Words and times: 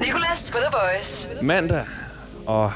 Nicolas 0.00 0.50
på 0.52 0.58
The 0.58 0.68
Voice. 0.72 1.28
Mandag. 1.42 1.80
Og 2.46 2.72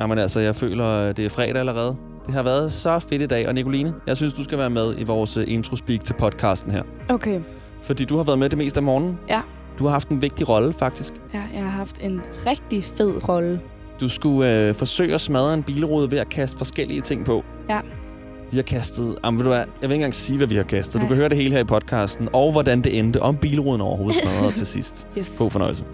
jamen 0.00 0.18
altså, 0.18 0.40
jeg 0.40 0.56
føler, 0.56 0.84
at 0.86 1.16
det 1.16 1.24
er 1.24 1.28
fredag 1.28 1.56
allerede. 1.56 1.96
Det 2.26 2.34
har 2.34 2.42
været 2.42 2.72
så 2.72 2.98
fedt 2.98 3.22
i 3.22 3.26
dag. 3.26 3.48
Og 3.48 3.54
Nicoline, 3.54 3.94
jeg 4.06 4.16
synes, 4.16 4.34
du 4.34 4.44
skal 4.44 4.58
være 4.58 4.70
med 4.70 4.94
i 4.98 5.04
vores 5.04 5.36
øh, 5.36 5.44
intro-speak 5.48 6.04
til 6.04 6.14
podcasten 6.14 6.72
her. 6.72 6.82
Okay, 7.08 7.40
Fordi 7.82 8.04
du 8.04 8.16
har 8.16 8.24
været 8.24 8.38
med 8.38 8.50
det 8.50 8.58
meste 8.58 8.78
af 8.78 8.82
morgenen. 8.82 9.18
ja. 9.30 9.40
Du 9.78 9.84
har 9.84 9.92
haft 9.92 10.08
en 10.08 10.22
vigtig 10.22 10.48
rolle, 10.48 10.72
faktisk. 10.72 11.12
ja. 11.34 11.42
Jeg 11.54 11.62
har 11.62 11.70
haft 11.70 11.96
en 12.00 12.20
rigtig 12.46 12.84
fed 12.84 13.28
rolle. 13.28 13.60
Du 14.00 14.08
skulle 14.08 14.68
øh, 14.68 14.74
forsøge 14.74 15.14
at 15.14 15.20
smadre 15.20 15.54
en 15.54 15.62
bilrude 15.62 16.10
ved 16.10 16.18
at 16.18 16.28
kaste 16.28 16.58
forskellige 16.58 17.00
ting 17.00 17.26
på. 17.26 17.44
Ja. 17.68 17.80
Vi 18.52 18.56
har 18.56 18.62
kastet... 18.62 19.16
Jamen, 19.24 19.38
ved 19.38 19.44
du 19.44 19.50
hvad? 19.50 19.58
Jeg 19.58 19.66
vil 19.80 19.84
ikke 19.84 19.94
engang 19.94 20.14
sige, 20.14 20.36
hvad 20.36 20.46
vi 20.46 20.56
har 20.56 20.62
kastet. 20.62 20.94
Nej. 20.94 21.02
Du 21.02 21.08
kan 21.08 21.16
høre 21.16 21.28
det 21.28 21.36
hele 21.36 21.54
her 21.54 21.60
i 21.60 21.64
podcasten. 21.64 22.28
Og 22.32 22.52
hvordan 22.52 22.80
det 22.80 22.98
endte. 22.98 23.22
Om 23.22 23.36
bilruden 23.36 23.80
overhovedet 23.80 24.22
smadrede 24.22 24.52
til 24.60 24.66
sidst. 24.66 25.06
Yes. 25.18 25.32
God 25.38 25.50
fornøjelse. 25.50 25.84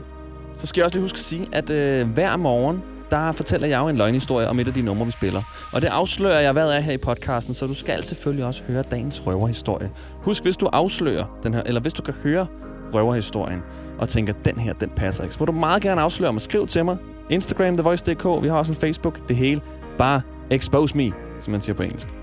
Så 0.56 0.66
skal 0.66 0.80
jeg 0.80 0.84
også 0.84 0.96
lige 0.96 1.02
huske 1.02 1.16
at 1.16 1.20
sige, 1.20 1.46
at 1.52 1.70
øh, 1.70 2.08
hver 2.08 2.36
morgen, 2.36 2.82
der 3.10 3.32
fortæller 3.32 3.68
jeg 3.68 3.78
jo 3.78 3.88
en 3.88 3.96
løgnhistorie 3.96 4.48
om 4.48 4.60
et 4.60 4.68
af 4.68 4.74
de 4.74 4.82
numre, 4.82 5.06
vi 5.06 5.12
spiller. 5.12 5.42
Og 5.72 5.80
det 5.80 5.86
afslører 5.88 6.40
jeg, 6.40 6.52
hvad 6.52 6.68
er 6.68 6.80
her 6.80 6.92
i 6.92 6.98
podcasten, 6.98 7.54
så 7.54 7.66
du 7.66 7.74
skal 7.74 8.04
selvfølgelig 8.04 8.44
også 8.46 8.62
høre 8.68 8.82
dagens 8.82 9.26
røverhistorie. 9.26 9.90
Husk, 10.22 10.42
hvis 10.42 10.56
du 10.56 10.66
afslører 10.66 11.38
den 11.42 11.54
her, 11.54 11.62
eller 11.66 11.80
hvis 11.80 11.92
du 11.92 12.02
kan 12.02 12.14
høre 12.22 12.46
røverhistorien, 12.94 13.60
og 13.98 14.08
tænker, 14.08 14.32
den 14.44 14.58
her, 14.58 14.72
den 14.72 14.90
passer 14.96 15.22
ikke, 15.22 15.34
så 15.34 15.40
må 15.40 15.46
du 15.46 15.52
meget 15.52 15.82
gerne 15.82 16.00
afsløre 16.00 16.32
mig. 16.32 16.42
Skriv 16.42 16.66
til 16.66 16.84
mig. 16.84 16.96
Instagram, 17.30 17.76
TheVoice.dk, 17.76 18.42
vi 18.42 18.48
har 18.48 18.58
også 18.58 18.72
en 18.72 18.78
Facebook, 18.78 19.28
det 19.28 19.36
hele. 19.36 19.60
Bare 19.98 20.20
expose 20.50 20.96
me, 20.96 21.12
som 21.40 21.50
man 21.50 21.60
siger 21.60 21.76
på 21.76 21.82
engelsk. 21.82 22.17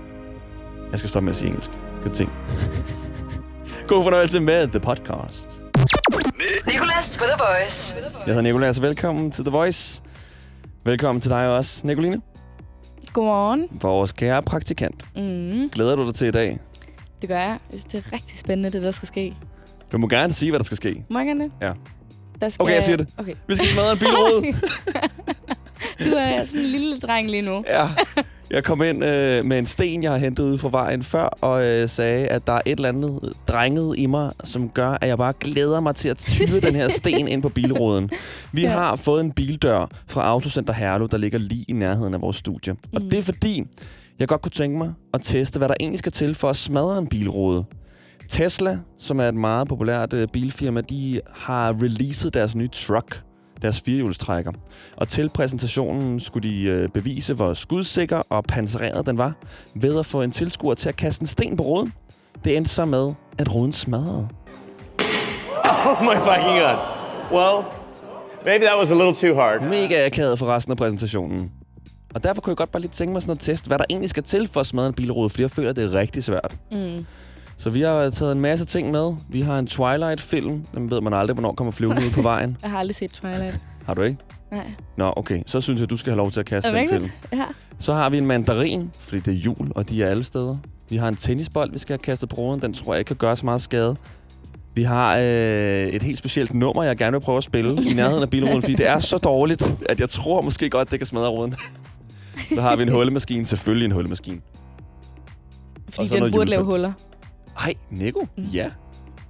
Jeg 0.90 0.98
skal 0.98 1.08
stoppe 1.10 1.24
med 1.24 1.30
at 1.32 1.36
sige 1.36 1.48
engelsk. 1.48 1.70
Good 2.02 2.14
ting. 2.14 2.30
God 3.88 4.02
fornøjelse 4.02 4.40
med 4.40 4.68
The 4.68 4.80
Podcast. 4.80 5.62
Nicolas 6.66 7.18
på 7.18 7.24
The 7.24 7.44
Voice. 7.48 7.94
Jeg 8.26 8.34
hedder 8.34 8.40
Nicolas, 8.40 8.82
velkommen 8.82 9.30
til 9.30 9.44
The 9.44 9.50
Voice. 9.52 10.02
Velkommen 10.84 11.20
til 11.20 11.30
dig 11.30 11.48
også, 11.48 11.86
Nicoline. 11.86 12.20
Godmorgen. 13.12 13.68
Vores 13.70 14.12
kære 14.12 14.42
praktikant. 14.42 15.04
Mm, 15.16 15.70
Glæder 15.70 15.96
du 15.96 16.06
dig 16.06 16.14
til 16.14 16.28
i 16.28 16.30
dag? 16.30 16.58
det 17.20 17.28
gør 17.28 17.38
jeg. 17.38 17.58
Jeg 17.72 17.80
synes, 17.80 17.84
det 17.84 18.04
er 18.06 18.12
rigtig 18.12 18.38
spændende, 18.38 18.70
det 18.70 18.82
der 18.82 18.90
skal 18.90 19.08
ske. 19.08 19.36
Du 19.92 19.98
må 19.98 20.08
gerne 20.08 20.32
sige, 20.32 20.50
hvad 20.50 20.58
der 20.58 20.64
skal 20.64 20.76
ske. 20.76 21.04
Må 21.10 21.18
jeg 21.18 21.26
gerne 21.26 21.44
det? 21.44 21.52
Ja. 21.62 21.72
Der 22.40 22.48
skal... 22.48 22.62
Okay, 22.62 22.74
jeg 22.74 22.82
siger 22.82 22.96
det. 22.96 23.08
Okay. 23.18 23.34
Vi 23.48 23.54
skal 23.56 23.68
smadre 23.68 23.92
en 23.92 23.98
bilrude. 23.98 24.42
du 26.10 26.16
er 26.16 26.44
sådan 26.44 26.60
en 26.60 26.66
lille 26.66 27.00
dreng 27.00 27.30
lige 27.30 27.42
nu. 27.42 27.64
ja. 27.68 27.88
Jeg 28.50 28.64
kom 28.64 28.82
ind 28.82 29.04
øh, 29.04 29.44
med 29.44 29.58
en 29.58 29.66
sten, 29.66 30.02
jeg 30.02 30.10
har 30.10 30.18
hentet 30.18 30.44
ude 30.44 30.58
fra 30.58 30.68
vejen 30.72 31.02
før, 31.02 31.24
og 31.40 31.64
øh, 31.64 31.88
sagde, 31.88 32.28
at 32.28 32.46
der 32.46 32.52
er 32.52 32.60
et 32.66 32.76
eller 32.76 32.88
andet 32.88 33.32
drenget 33.48 33.98
i 33.98 34.06
mig, 34.06 34.32
som 34.44 34.68
gør, 34.68 34.90
at 35.00 35.08
jeg 35.08 35.18
bare 35.18 35.32
glæder 35.40 35.80
mig 35.80 35.94
til 35.94 36.08
at 36.08 36.18
tyre 36.18 36.60
den 36.60 36.74
her 36.74 36.88
sten 36.88 37.28
ind 37.28 37.42
på 37.42 37.48
bilruden. 37.48 38.10
Vi 38.52 38.62
ja. 38.66 38.68
Har 38.68 38.96
fået 38.96 39.20
en 39.20 39.32
bildør 39.32 39.90
fra 40.06 40.22
Autocenter 40.22 40.72
Herlev, 40.72 41.08
der 41.08 41.16
ligger 41.16 41.38
lige 41.38 41.64
i 41.68 41.72
nærheden 41.72 42.14
af 42.14 42.20
vores 42.20 42.36
studie. 42.36 42.72
Mm. 42.72 42.78
Og 42.92 43.02
det 43.02 43.18
er 43.18 43.22
fordi, 43.22 43.64
jeg 44.18 44.28
godt 44.28 44.42
kunne 44.42 44.50
tænke 44.50 44.78
mig 44.78 44.92
at 45.14 45.20
teste, 45.22 45.58
hvad 45.58 45.68
der 45.68 45.74
egentlig 45.80 45.98
skal 45.98 46.12
til 46.12 46.34
for 46.34 46.50
at 46.50 46.56
smadre 46.56 46.98
en 46.98 47.06
bilrude. 47.06 47.64
Tesla, 48.28 48.78
som 48.98 49.20
er 49.20 49.28
et 49.28 49.34
meget 49.34 49.68
populært 49.68 50.12
øh, 50.12 50.28
bilfirma, 50.32 50.80
de 50.80 51.20
har 51.34 51.72
releaset 51.82 52.34
deres 52.34 52.54
nye 52.54 52.68
truck, 52.68 53.22
deres 53.62 53.80
firehjulstrækker. 53.80 54.52
Og 54.96 55.08
til 55.08 55.28
præsentationen 55.28 56.20
skulle 56.20 56.48
de 56.48 56.62
øh, 56.62 56.88
bevise, 56.88 57.34
hvor 57.34 57.54
skudsikker 57.54 58.22
og 58.30 58.44
pansereret 58.44 59.06
den 59.06 59.18
var, 59.18 59.32
ved 59.74 59.98
at 59.98 60.06
få 60.06 60.22
en 60.22 60.30
tilskuer 60.30 60.74
til 60.74 60.88
at 60.88 60.96
kaste 60.96 61.22
en 61.22 61.26
sten 61.26 61.56
på 61.56 61.62
ruden. 61.62 61.92
Det 62.44 62.56
endte 62.56 62.70
så 62.70 62.84
med, 62.84 63.12
at 63.38 63.54
ruden 63.54 63.72
smadrede. 63.72 64.28
Oh 65.88 66.02
my 66.02 66.16
fucking 66.16 66.58
god. 66.60 66.76
Well, 67.32 67.64
maybe 68.44 68.64
that 68.64 68.78
was 68.78 68.90
a 68.90 68.94
little 68.94 69.14
too 69.14 69.34
hard. 69.34 69.62
Mega 69.62 70.06
akavet 70.06 70.38
for 70.38 70.46
resten 70.46 70.70
af 70.70 70.76
præsentationen. 70.76 71.52
Og 72.14 72.24
derfor 72.24 72.40
kunne 72.40 72.50
jeg 72.50 72.56
godt 72.56 72.72
bare 72.72 72.80
lige 72.80 72.90
tænke 72.90 73.12
mig 73.12 73.22
sådan 73.22 73.32
at 73.32 73.40
teste, 73.40 73.68
hvad 73.68 73.78
der 73.78 73.84
egentlig 73.90 74.10
skal 74.10 74.22
til 74.22 74.48
for 74.48 74.60
at 74.60 74.66
smadre 74.66 74.86
en 74.88 74.94
bilrude, 74.94 75.30
fordi 75.30 75.42
jeg 75.42 75.50
føler, 75.50 75.70
at 75.70 75.76
det 75.76 75.84
er 75.84 75.92
rigtig 75.92 76.24
svært. 76.24 76.56
Mm. 76.72 77.06
Så 77.58 77.70
vi 77.70 77.80
har 77.82 78.10
taget 78.10 78.32
en 78.32 78.40
masse 78.40 78.64
ting 78.64 78.90
med. 78.90 79.14
Vi 79.28 79.40
har 79.40 79.58
en 79.58 79.66
Twilight-film. 79.66 80.64
Den 80.74 80.90
ved 80.90 81.00
man 81.00 81.12
aldrig, 81.12 81.34
hvornår 81.34 81.52
kommer 81.52 81.70
flyvende 81.72 82.02
ud 82.06 82.10
på 82.10 82.22
vejen. 82.32 82.56
Jeg 82.62 82.70
har 82.70 82.78
aldrig 82.78 82.94
set 82.94 83.10
Twilight. 83.10 83.58
Har 83.86 83.94
du 83.94 84.02
ikke? 84.02 84.18
Nej. 84.52 84.70
Nå, 84.96 85.12
okay. 85.16 85.42
Så 85.46 85.60
synes 85.60 85.80
jeg, 85.80 85.90
du 85.90 85.96
skal 85.96 86.10
have 86.10 86.18
lov 86.18 86.30
til 86.30 86.40
at 86.40 86.46
kaste 86.46 86.70
den 86.70 86.88
film. 86.88 87.04
Ja. 87.32 87.44
Så 87.78 87.94
har 87.94 88.10
vi 88.10 88.18
en 88.18 88.26
mandarin, 88.26 88.90
fordi 88.98 89.20
det 89.20 89.34
er 89.34 89.38
jul, 89.38 89.70
og 89.76 89.88
de 89.88 90.02
er 90.02 90.08
alle 90.08 90.24
steder. 90.24 90.56
Vi 90.90 90.96
har 90.96 91.08
en 91.08 91.16
tennisbold, 91.16 91.72
vi 91.72 91.78
skal 91.78 91.92
have 91.92 91.98
kastet 92.02 92.28
på 92.28 92.36
ruden. 92.36 92.62
Den 92.62 92.72
tror 92.72 92.94
jeg 92.94 92.98
ikke 92.98 93.08
kan 93.08 93.16
gøre 93.16 93.36
så 93.36 93.44
meget 93.44 93.60
skade. 93.62 93.96
Vi 94.74 94.82
har 94.82 95.16
øh, 95.16 95.22
et 95.86 96.02
helt 96.02 96.18
specielt 96.18 96.54
nummer, 96.54 96.82
jeg 96.82 96.96
gerne 96.96 97.12
vil 97.12 97.20
prøve 97.20 97.38
at 97.38 97.44
spille 97.44 97.90
i 97.90 97.94
nærheden 97.94 98.22
af 98.22 98.30
bilruden, 98.30 98.62
fordi 98.62 98.74
det 98.74 98.86
er 98.88 98.98
så 98.98 99.18
dårligt, 99.18 99.82
at 99.88 100.00
jeg 100.00 100.08
tror 100.08 100.40
måske 100.40 100.70
godt, 100.70 100.90
det 100.90 100.98
kan 101.00 101.06
smadre 101.06 101.28
ruden. 101.28 101.54
Så 102.54 102.60
har 102.60 102.76
vi 102.76 102.82
en 102.82 102.88
hullemaskine, 102.88 103.44
selvfølgelig 103.44 103.84
en 103.86 103.92
hullemaskine. 103.92 104.40
Fordi 105.90 106.08
den 106.08 106.32
burde 106.32 106.50
lave 106.50 106.60
julepynt. 106.60 106.66
huller. 106.66 106.92
Ej, 107.58 107.74
Nico? 107.90 108.26
Ja. 108.52 108.70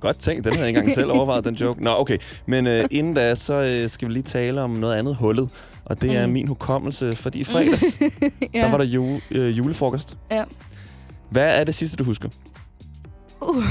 Godt 0.00 0.18
tænkt. 0.18 0.44
Den 0.44 0.52
havde 0.52 0.60
jeg 0.62 0.68
ikke 0.68 0.78
engang 0.78 0.94
selv 0.94 1.10
overvejet, 1.10 1.44
den 1.44 1.54
joke. 1.54 1.82
Nå, 1.84 1.90
okay. 1.98 2.18
Men 2.46 2.66
øh, 2.66 2.84
inden 2.90 3.14
da, 3.14 3.34
så 3.34 3.54
øh, 3.54 3.90
skal 3.90 4.08
vi 4.08 4.12
lige 4.12 4.22
tale 4.22 4.62
om 4.62 4.70
noget 4.70 4.94
andet 4.94 5.16
hullet. 5.16 5.48
Og 5.84 6.02
det 6.02 6.16
er 6.16 6.26
Mm. 6.26 6.32
min 6.32 6.48
hukommelse, 6.48 7.16
fordi 7.16 7.38
i 7.38 7.44
fredags, 7.44 8.00
ja. 8.54 8.60
der 8.60 8.70
var 8.70 8.78
der 8.78 8.84
jule, 8.84 9.20
øh, 9.30 9.58
julefrokost. 9.58 10.16
Ja. 10.30 10.44
Hvad 11.30 11.60
er 11.60 11.64
det 11.64 11.74
sidste, 11.74 11.96
du 11.96 12.04
husker? 12.04 12.28
Uh, 13.42 13.64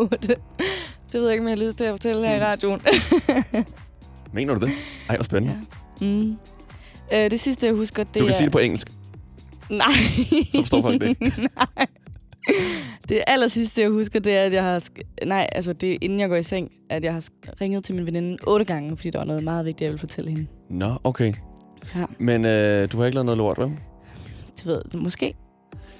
det, 0.10 0.22
det 0.22 0.34
ved 1.12 1.22
jeg 1.22 1.32
ikke, 1.32 1.42
om 1.42 1.48
jeg 1.48 1.58
har 1.58 1.64
lyst 1.66 1.76
til 1.76 1.84
at 1.84 1.92
fortælle 1.92 2.28
her 2.28 2.34
i 2.36 2.40
radioen. 2.44 2.80
Mener 4.34 4.54
du 4.54 4.66
det? 4.66 4.72
Ej, 5.08 5.16
hvor 5.16 5.24
spændende. 5.24 5.56
Ja. 6.00 6.06
Mm. 6.06 6.36
Øh, 7.12 7.30
det 7.30 7.40
sidste, 7.40 7.66
jeg 7.66 7.74
husker, 7.74 8.04
det 8.04 8.14
Du 8.14 8.18
kan 8.20 8.28
er... 8.28 8.32
sige 8.32 8.44
det 8.44 8.52
på 8.52 8.58
engelsk. 8.58 8.88
Nej. 9.70 9.86
Så 10.52 10.58
forstår 10.60 10.82
folk 10.82 11.00
det 11.00 11.08
ikke. 11.08 11.48
Nej. 11.76 11.86
Det 13.08 13.22
aller 13.26 13.48
sidste, 13.48 13.80
jeg 13.82 13.90
husker, 13.90 14.20
det 14.20 14.32
er, 14.36 14.42
at 14.42 14.52
jeg 14.52 14.64
har... 14.64 14.82
Nej, 15.24 15.46
altså 15.52 15.72
det 15.72 15.92
er 15.92 15.98
inden 16.00 16.20
jeg 16.20 16.28
går 16.28 16.36
i 16.36 16.42
seng, 16.42 16.70
at 16.90 17.04
jeg 17.04 17.12
har 17.12 17.24
ringet 17.60 17.84
til 17.84 17.94
min 17.94 18.06
veninde 18.06 18.38
otte 18.46 18.64
gange, 18.64 18.96
fordi 18.96 19.10
der 19.10 19.18
var 19.18 19.24
noget 19.24 19.44
meget 19.44 19.64
vigtigt, 19.64 19.80
jeg 19.80 19.88
ville 19.90 19.98
fortælle 20.00 20.30
hende. 20.30 20.46
Nå, 20.70 20.90
okay. 21.04 21.32
Ja. 21.96 22.04
Men 22.18 22.44
øh, 22.44 22.92
du 22.92 22.98
har 22.98 23.04
ikke 23.04 23.14
lavet 23.14 23.26
noget 23.26 23.38
lort, 23.38 23.58
vel? 23.58 23.68
Det 24.56 24.66
ved 24.66 24.82
jeg 24.92 25.00
måske. 25.02 25.34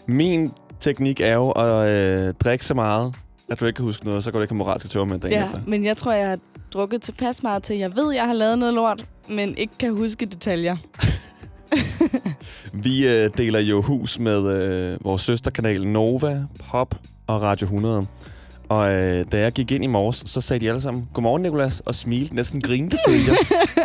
Min 0.07 0.51
teknik 0.81 1.21
er 1.21 1.35
jo 1.35 1.51
at 1.51 1.89
øh, 1.89 2.35
drikke 2.35 2.65
så 2.65 2.75
meget, 2.75 3.15
at 3.51 3.61
du 3.61 3.67
ikke 3.67 3.77
kan 3.77 3.85
huske 3.85 4.05
noget, 4.07 4.25
så 4.25 4.31
går 4.33 4.39
du 4.39 4.43
ikke 4.43 4.53
have 4.55 4.59
moralske 4.59 4.89
tømmermænd 4.89 5.21
dagen 5.21 5.39
Ja, 5.39 5.45
efter. 5.45 5.61
men 5.67 5.85
jeg 5.85 5.97
tror, 5.97 6.13
jeg 6.13 6.29
har 6.29 6.39
drukket 6.73 7.03
tilpas 7.03 7.43
meget 7.43 7.63
til, 7.63 7.77
jeg 7.79 7.97
ved, 7.97 8.13
jeg 8.15 8.27
har 8.27 8.33
lavet 8.35 8.59
noget 8.59 8.75
lort, 8.75 9.05
men 9.29 9.57
ikke 9.57 9.73
kan 9.79 9.97
huske 9.97 10.27
detaljer. 10.27 10.77
Vi 12.85 13.09
øh, 13.09 13.31
deler 13.37 13.61
jo 13.61 13.83
hus 13.83 14.19
med 14.19 14.49
øh, 14.49 15.05
vores 15.05 15.23
søsterkanal 15.23 15.87
Nova, 15.87 16.47
Pop 16.71 16.95
og 17.27 17.43
Radio 17.43 17.65
100. 17.65 18.07
Og 18.73 18.93
øh, 18.93 19.25
da 19.33 19.39
jeg 19.39 19.53
gik 19.53 19.71
ind 19.73 19.85
i 19.85 19.87
morges, 19.87 20.23
så 20.27 20.41
sagde 20.41 20.61
de 20.65 20.69
alle 20.69 20.81
sammen, 20.81 21.09
Godmorgen, 21.15 21.43
Nikolas, 21.43 21.81
og 21.81 21.95
smilte 21.95 22.35
næsten 22.35 22.61
grinte 22.61 22.97
følger. 23.09 23.35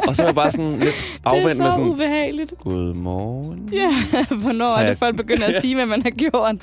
og 0.07 0.15
så 0.15 0.21
var 0.23 0.27
jeg 0.27 0.35
bare 0.35 0.51
sådan 0.51 0.71
lidt 0.71 0.81
det 1.13 1.19
er 1.25 1.29
afvendt 1.29 1.57
så 1.57 1.63
med 1.63 1.71
sådan, 1.71 1.87
ubehageligt. 1.87 2.53
Godmorgen. 2.63 3.69
Ja, 3.73 3.89
hvornår 4.41 4.65
Har 4.65 4.75
er 4.75 4.81
jeg- 4.81 4.89
det, 4.89 4.97
folk 4.99 5.15
begynder 5.17 5.45
at 5.47 5.55
sige, 5.61 5.75
hvad 5.75 5.85
man 5.85 6.01
har 6.01 6.09
gjort? 6.09 6.55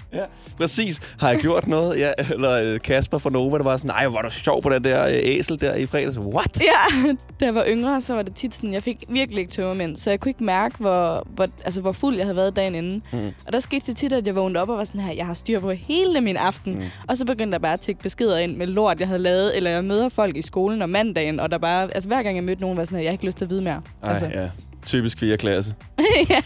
Præcis. 0.56 1.00
Har 1.20 1.28
jeg 1.30 1.38
gjort 1.40 1.66
noget? 1.68 1.98
Ja, 1.98 2.10
eller 2.32 2.52
øh, 2.52 2.80
Kasper 2.80 3.18
fra 3.18 3.30
Nova, 3.30 3.58
der 3.58 3.64
var 3.64 3.76
sådan, 3.76 3.88
nej, 3.90 4.08
hvor 4.08 4.18
er 4.18 4.22
du 4.22 4.30
sjov 4.30 4.62
på 4.62 4.70
den 4.70 4.84
der 4.84 5.06
øh, 5.06 5.12
æsel 5.14 5.60
der 5.60 5.74
i 5.74 5.86
fredags. 5.86 6.18
What? 6.18 6.60
Ja, 6.62 7.08
da 7.40 7.44
jeg 7.44 7.54
var 7.54 7.64
yngre, 7.68 8.00
så 8.00 8.14
var 8.14 8.22
det 8.22 8.34
tit 8.34 8.54
sådan, 8.54 8.72
jeg 8.72 8.82
fik 8.82 9.04
virkelig 9.08 9.38
ikke 9.40 9.52
tømmermænd, 9.52 9.96
så 9.96 10.10
jeg 10.10 10.20
kunne 10.20 10.30
ikke 10.30 10.44
mærke, 10.44 10.74
hvor, 10.78 11.26
hvor, 11.34 11.46
altså, 11.64 11.80
hvor 11.80 11.92
fuld 11.92 12.16
jeg 12.16 12.24
havde 12.24 12.36
været 12.36 12.56
dagen 12.56 12.74
inden. 12.74 13.02
Mm. 13.12 13.18
Og 13.46 13.52
der 13.52 13.58
skete 13.60 13.86
det 13.86 13.96
tit, 13.96 14.12
at 14.12 14.26
jeg 14.26 14.36
vågnede 14.36 14.62
op 14.62 14.68
og 14.68 14.78
var 14.78 14.84
sådan 14.84 15.00
her, 15.00 15.12
jeg 15.12 15.26
har 15.26 15.34
styr 15.34 15.60
på 15.60 15.70
hele 15.70 16.20
min 16.20 16.36
aften. 16.36 16.74
Mm. 16.74 16.82
Og 17.08 17.16
så 17.16 17.24
begyndte 17.26 17.54
jeg 17.54 17.62
bare 17.62 17.72
at 17.72 17.80
tække 17.80 18.00
beskeder 18.16 18.38
ind 18.38 18.56
med 18.56 18.66
lort, 18.66 19.00
jeg 19.00 19.08
havde 19.08 19.22
lavet, 19.22 19.56
eller 19.56 19.70
jeg 19.70 19.84
møder 19.84 20.08
folk 20.08 20.36
i 20.36 20.42
skolen 20.42 20.82
om 20.82 20.90
mandagen, 20.90 21.40
og 21.40 21.50
der 21.50 21.58
bare, 21.58 21.94
altså 21.94 22.08
hver 22.08 22.22
gang 22.22 22.36
jeg 22.36 22.44
mødte 22.44 22.60
nogen, 22.62 22.76
var 22.78 22.84
sådan 22.84 22.96
her, 22.96 23.02
jeg 23.02 23.10
har 23.10 23.12
ikke 23.12 23.26
lyst 23.26 23.38
til 23.38 23.44
at 23.44 23.50
vide 23.50 23.62
mere. 23.62 23.82
Ej, 24.02 24.10
altså. 24.10 24.26
ja. 24.34 24.48
Typisk 24.86 25.18
4. 25.18 25.36
klasse. 25.36 25.74
ja. 26.30 26.42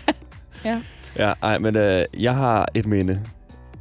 ja, 0.65 0.81
Ja, 1.19 1.33
ej, 1.43 1.59
men 1.59 1.77
øh, 1.77 2.05
jeg 2.19 2.35
har 2.37 2.69
et 2.75 2.87
minde. 2.87 3.21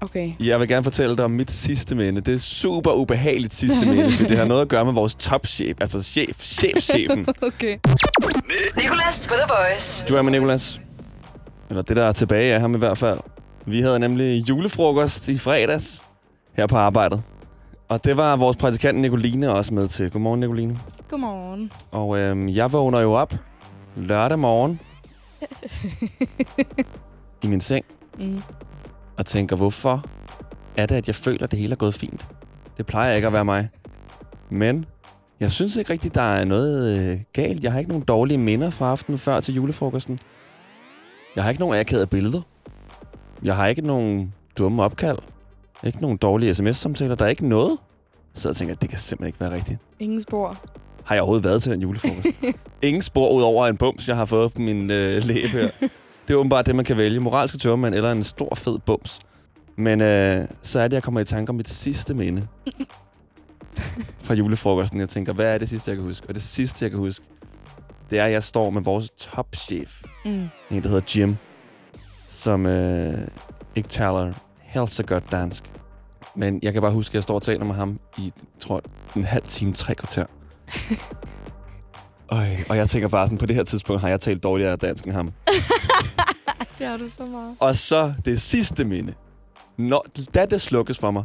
okay. 0.02 0.32
Jeg 0.40 0.60
vil 0.60 0.68
gerne 0.68 0.84
fortælle 0.84 1.18
dig 1.18 1.26
om 1.26 1.32
mit 1.32 1.52
sidste 1.52 1.96
minde. 1.96 2.22
Det 2.22 2.36
er 2.36 2.40
super 2.40 2.92
ubehageligt 2.92 3.54
sidste 3.54 3.86
minde, 3.86 4.12
for 4.18 4.28
det 4.28 4.38
har 4.38 4.46
noget 4.46 4.62
at 4.62 4.68
gøre 4.68 4.86
med 4.86 4.94
vores 4.94 5.16
topchef, 5.16 5.78
altså 5.82 6.04
chef, 6.04 6.42
chefchefen. 6.42 7.28
Okay. 7.42 7.78
Nicolas 8.78 9.28
på 9.28 9.34
The 9.34 9.54
Voice. 9.58 10.06
Du 10.10 10.16
er 10.16 10.22
med 10.22 10.32
Nicolas. 10.32 10.82
Eller 11.70 11.82
det, 11.82 11.96
der 11.96 12.04
er 12.04 12.12
tilbage 12.12 12.54
af 12.54 12.62
ham 12.62 12.76
i 12.76 12.78
hvert 12.78 12.98
fald. 12.98 13.20
Vi 13.66 13.82
havde 13.82 14.00
nemlig 14.00 14.50
julefrokost 14.50 15.30
i 15.30 15.38
fredags 15.38 16.04
her 16.54 16.68
på 16.68 16.78
arbejdet. 16.78 17.22
Og 17.90 18.04
det 18.04 18.18
var 18.18 18.36
vores 18.36 18.58
praktikant 18.58 19.00
Nicoline 19.00 19.52
også 19.54 19.74
med 19.74 19.88
til. 19.88 20.12
Godmorgen, 20.12 20.40
Nicoline. 20.40 20.80
Godmorgen. 21.10 21.72
Og 21.92 22.18
øhm, 22.20 22.50
jeg 22.50 22.72
vågner 22.74 23.00
jo 23.00 23.14
op 23.14 23.34
lørdag 23.96 24.40
morgen 24.40 24.80
i 27.44 27.48
min 27.48 27.62
seng 27.62 27.86
Mm. 28.20 28.42
og 29.18 29.26
tænker, 29.26 29.56
hvorfor 29.56 30.06
er 30.78 30.86
det, 30.86 30.96
at 30.96 31.08
jeg 31.08 31.16
føler, 31.16 31.44
at 31.44 31.52
det 31.52 31.60
hele 31.60 31.72
er 31.72 31.76
gået 31.76 31.94
fint? 31.94 32.28
Det 32.78 32.86
plejer 32.86 33.14
ikke 33.14 33.28
at 33.28 33.34
være 33.34 33.46
mig. 33.46 33.70
Men 34.50 34.86
Jeg 35.40 35.52
synes 35.52 35.76
ikke 35.76 35.94
rigtigt, 35.94 36.16
der 36.16 36.22
er 36.22 36.46
noget 36.46 36.98
øh, 36.98 37.20
galt. 37.34 37.64
Jeg 37.64 37.72
har 37.72 37.80
ikke 37.80 37.90
nogen 37.92 38.04
dårlige 38.04 38.38
minder 38.38 38.70
fra 38.70 38.92
aftenen 38.92 39.18
før 39.18 39.40
til 39.40 39.56
julefrokosten. 39.56 40.20
Jeg 41.36 41.44
har 41.44 41.50
ikke 41.50 41.60
nogen 41.62 41.80
akavede 41.80 42.08
billeder. 42.08 42.42
Jeg 43.44 43.56
har 43.56 43.68
ikke 43.68 43.82
nogen 43.82 44.34
dumme 44.58 44.84
opkald. 44.84 45.18
Ikke 45.84 46.02
nogen 46.02 46.18
dårlige 46.18 46.54
sms-samtaler. 46.54 47.16
Der 47.16 47.26
er 47.26 47.30
ikke 47.30 47.48
noget. 47.48 47.78
Så 48.34 48.50
jeg 48.50 48.56
tænker, 48.56 48.76
at 48.76 48.82
det 48.82 48.90
kan 48.90 49.00
simpelthen 49.00 49.28
ikke 49.28 49.40
være 49.40 49.52
rigtigt. 49.52 49.80
Ingen 50.00 50.22
spor. 50.22 50.58
Har 51.04 51.16
jeg 51.16 51.22
overhovedet 51.22 51.44
været 51.44 51.64
til 51.64 51.72
den 51.72 51.82
julefrokost? 51.82 52.28
Ingen 52.82 53.02
spor 53.02 53.30
ud 53.32 53.42
over 53.42 53.68
en 53.68 53.78
bums, 53.78 54.08
jeg 54.08 54.16
har 54.16 54.26
fået 54.26 54.54
på 54.54 54.62
min 54.62 54.92
øh, 54.92 55.24
læbe 55.24 55.48
her. 55.48 55.70
Det 56.28 56.34
er 56.34 56.36
åbenbart 56.36 56.66
det, 56.66 56.76
man 56.76 56.86
kan 56.86 56.98
vælge. 56.98 57.20
Moralske 57.20 57.58
tørmand 57.58 57.96
eller 57.96 58.12
en 58.12 58.24
stor, 58.24 58.56
fed 58.56 58.80
bums. 58.80 59.20
Men 59.76 60.02
øh, 60.02 60.48
så 60.62 60.80
er 60.80 60.88
det, 60.88 60.96
jeg 60.96 61.04
kommer 61.04 61.20
i 61.20 61.26
tanke 61.26 61.50
om 61.50 61.56
mit 61.56 61.70
sidste 61.70 62.14
minde 62.14 62.48
fra 64.26 64.34
julefrokosten. 64.34 65.00
Jeg 65.00 65.10
tænker, 65.10 65.34
hvad 65.34 65.54
er 65.54 65.58
det 65.58 65.70
sidste, 65.70 65.92
jeg 65.92 65.98
kan 65.98 66.06
huske? 66.06 66.28
Og 66.30 66.34
det 66.34 66.44
sidste, 66.44 66.84
jeg 66.84 66.92
kan 66.92 67.00
huske, 67.00 67.26
det 68.10 68.20
er, 68.20 68.26
at 68.26 68.32
jeg 68.32 68.44
står 68.44 68.70
med 68.70 68.82
vores 68.82 69.10
topchef. 69.10 70.04
Mm. 70.26 70.48
En, 70.72 70.84
der 70.84 70.90
hedder 70.90 71.14
Jim. 71.16 71.36
Som 72.30 72.66
øh, 72.66 73.28
ikke 73.76 73.90
taler 73.90 74.34
helt 74.80 74.92
så 74.92 75.04
godt 75.04 75.32
dansk. 75.32 75.64
Men 76.36 76.60
jeg 76.64 76.74
kan 76.74 76.82
bare 76.82 76.92
huske, 76.92 77.12
at 77.12 77.16
jeg 77.16 77.24
står 77.24 77.36
og 77.36 77.42
taler 77.42 77.66
med 77.66 77.76
ham 77.76 78.00
i, 78.18 78.34
tror 78.60 78.82
en 79.16 79.24
halv 79.24 79.44
time, 79.44 79.74
tre 79.74 79.96
kvarter. 79.96 80.26
Øj, 82.32 82.48
og 82.70 82.78
jeg 82.78 82.90
tænker 82.90 83.08
bare 83.08 83.28
sådan, 83.28 83.38
på 83.38 83.46
det 83.46 83.56
her 83.56 83.64
tidspunkt 83.64 84.02
har 84.02 84.10
jeg 84.10 84.20
talt 84.20 84.44
dårligere 84.44 84.76
dansk 84.76 85.06
end 85.06 85.14
ham. 85.14 85.34
Det 86.80 86.88
har 86.88 86.98
du 86.98 87.10
så 87.10 87.26
meget. 87.26 87.56
Og 87.60 87.76
så 87.76 88.14
det 88.26 88.42
sidste 88.42 88.86
minde. 88.86 89.14
Når, 89.78 90.06
da 90.34 90.46
det 90.46 90.62
slukkes 90.62 91.00
for 91.00 91.12
mig, 91.12 91.24